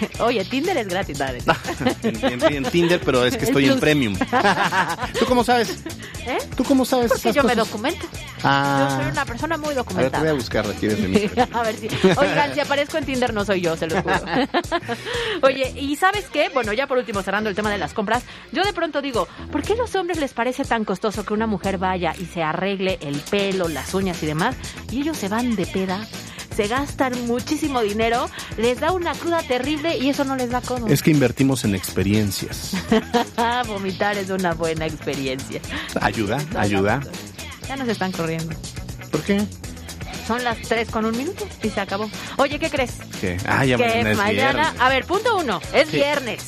[0.20, 1.42] Oye, Tinder es gratis, dale.
[2.02, 4.16] en, en- en Tinder, pero es que Es estoy en premium.
[5.18, 5.82] ¿Tú cómo sabes?
[6.26, 6.38] ¿Eh?
[6.56, 8.06] ¿Tú cómo sabes Porque esas yo me documento.
[8.42, 8.88] Ah.
[8.90, 10.22] Yo soy una persona muy A ver, te documentada.
[10.22, 11.30] voy a buscar aquí desde mi...
[11.52, 11.88] a ver si.
[12.16, 14.14] Oigan, si aparezco en Tinder no soy yo, se los juro.
[15.42, 16.48] Oye, ¿y sabes qué?
[16.52, 18.22] Bueno, ya por último, cerrando el tema de las compras,
[18.52, 21.46] yo de pronto digo, ¿por qué a los hombres les parece tan costoso que una
[21.46, 24.56] mujer vaya y se arregle el pelo, las uñas y demás?
[24.90, 26.06] Y ellos se van de peda,
[26.60, 30.88] se gastan muchísimo dinero, les da una cruda terrible y eso no les da codo.
[30.88, 32.72] Es que invertimos en experiencias.
[33.66, 35.62] Vomitar es una buena experiencia.
[36.02, 37.00] Ayuda, ayuda.
[37.66, 38.54] Ya nos están corriendo.
[39.10, 39.40] ¿Por qué?
[40.26, 42.10] Son las 3 con un minuto y se acabó.
[42.36, 42.92] Oye, ¿qué crees?
[43.22, 43.38] ¿Qué?
[43.46, 44.80] Ah, ya que mañana es mañana, viernes.
[44.82, 45.96] a ver, punto uno, es Sí.
[45.96, 46.44] viernes.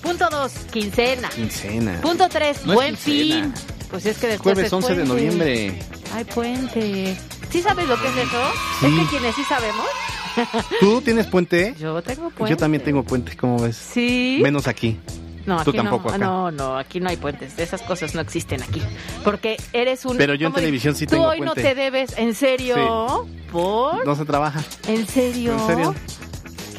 [0.00, 1.28] Punto dos, quincena.
[1.28, 2.00] Quincena.
[2.00, 3.52] Punto tres, No buen fin.
[3.90, 5.78] Pues es que después Jueves es 11 de noviembre.
[6.14, 7.18] Ay, puente.
[7.52, 8.42] ¿Sí sabes lo que es eso?
[8.80, 8.86] Sí.
[8.86, 9.86] Es que quienes sí sabemos.
[10.80, 11.74] ¿Tú tienes puente?
[11.78, 12.50] Yo tengo puente.
[12.50, 13.76] Yo también tengo puente, ¿cómo ves?
[13.76, 14.40] Sí.
[14.42, 14.98] Menos aquí.
[15.44, 16.24] No, Tú aquí tampoco no, acá.
[16.24, 17.58] no, no, aquí no hay puentes.
[17.58, 18.80] Esas cosas no existen aquí.
[19.24, 20.16] Porque eres un.
[20.16, 21.62] Pero yo en ¿cómo televisión sí Tú tengo hoy no puente.
[21.62, 23.26] te debes, ¿en serio?
[23.50, 24.06] ¿Por?
[24.06, 24.62] No se trabaja.
[24.86, 25.52] ¿En serio?
[25.54, 25.94] ¿En serio?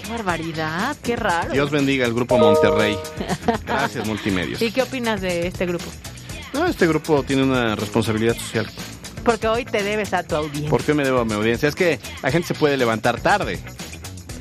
[0.02, 1.52] Qué barbaridad, qué raro.
[1.52, 2.98] Dios bendiga al grupo Monterrey.
[3.66, 4.62] Gracias, Multimedios.
[4.62, 5.86] ¿Y qué opinas de este grupo?
[6.54, 8.66] No, este grupo tiene una responsabilidad social.
[9.24, 10.70] Porque hoy te debes a tu audiencia.
[10.70, 11.70] ¿Por qué me debo a mi audiencia?
[11.70, 13.60] Es que la gente se puede levantar tarde.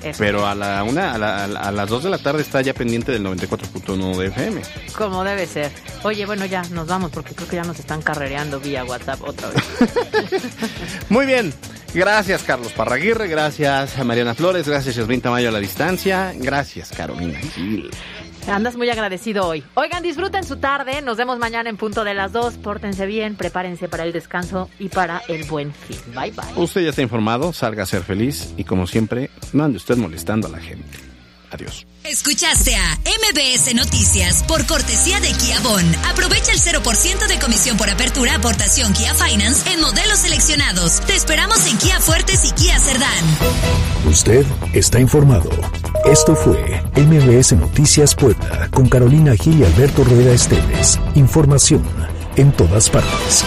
[0.02, 0.18] Eso.
[0.18, 3.12] Pero a la una, a, la- a las 2 de la tarde está ya pendiente
[3.12, 4.60] del 94.1 de FM.
[4.98, 5.70] Como debe ser.
[6.02, 9.50] Oye, bueno, ya nos vamos porque creo que ya nos están carrereando vía WhatsApp otra
[9.50, 9.62] vez.
[11.08, 11.54] Muy bien.
[11.94, 13.28] Gracias, Carlos Parraguirre.
[13.28, 14.66] Gracias a Mariana Flores.
[14.66, 16.32] Gracias, Yasmin Tamayo a la distancia.
[16.36, 17.88] Gracias, Carolina Gil.
[18.48, 19.62] Andas muy agradecido hoy.
[19.74, 21.00] Oigan, disfruten su tarde.
[21.02, 22.54] Nos vemos mañana en punto de las dos.
[22.54, 25.98] Pórtense bien, prepárense para el descanso y para el buen fin.
[26.14, 26.62] Bye bye.
[26.62, 30.48] Usted ya está informado, salga a ser feliz y como siempre, no ande usted molestando
[30.48, 31.11] a la gente.
[31.52, 31.86] Adiós.
[32.04, 35.84] Escuchaste a MBS Noticias por cortesía de Kia Bon.
[36.06, 41.00] Aprovecha el 0% de comisión por apertura aportación Kia Finance en modelos seleccionados.
[41.00, 43.24] Te esperamos en Kia Fuertes y Kia Cerdán.
[44.06, 45.50] Usted está informado.
[46.06, 50.98] Esto fue MBS Noticias Puebla con Carolina Gil y Alberto Rueda Esteves.
[51.14, 51.84] Información
[52.36, 53.44] en todas partes.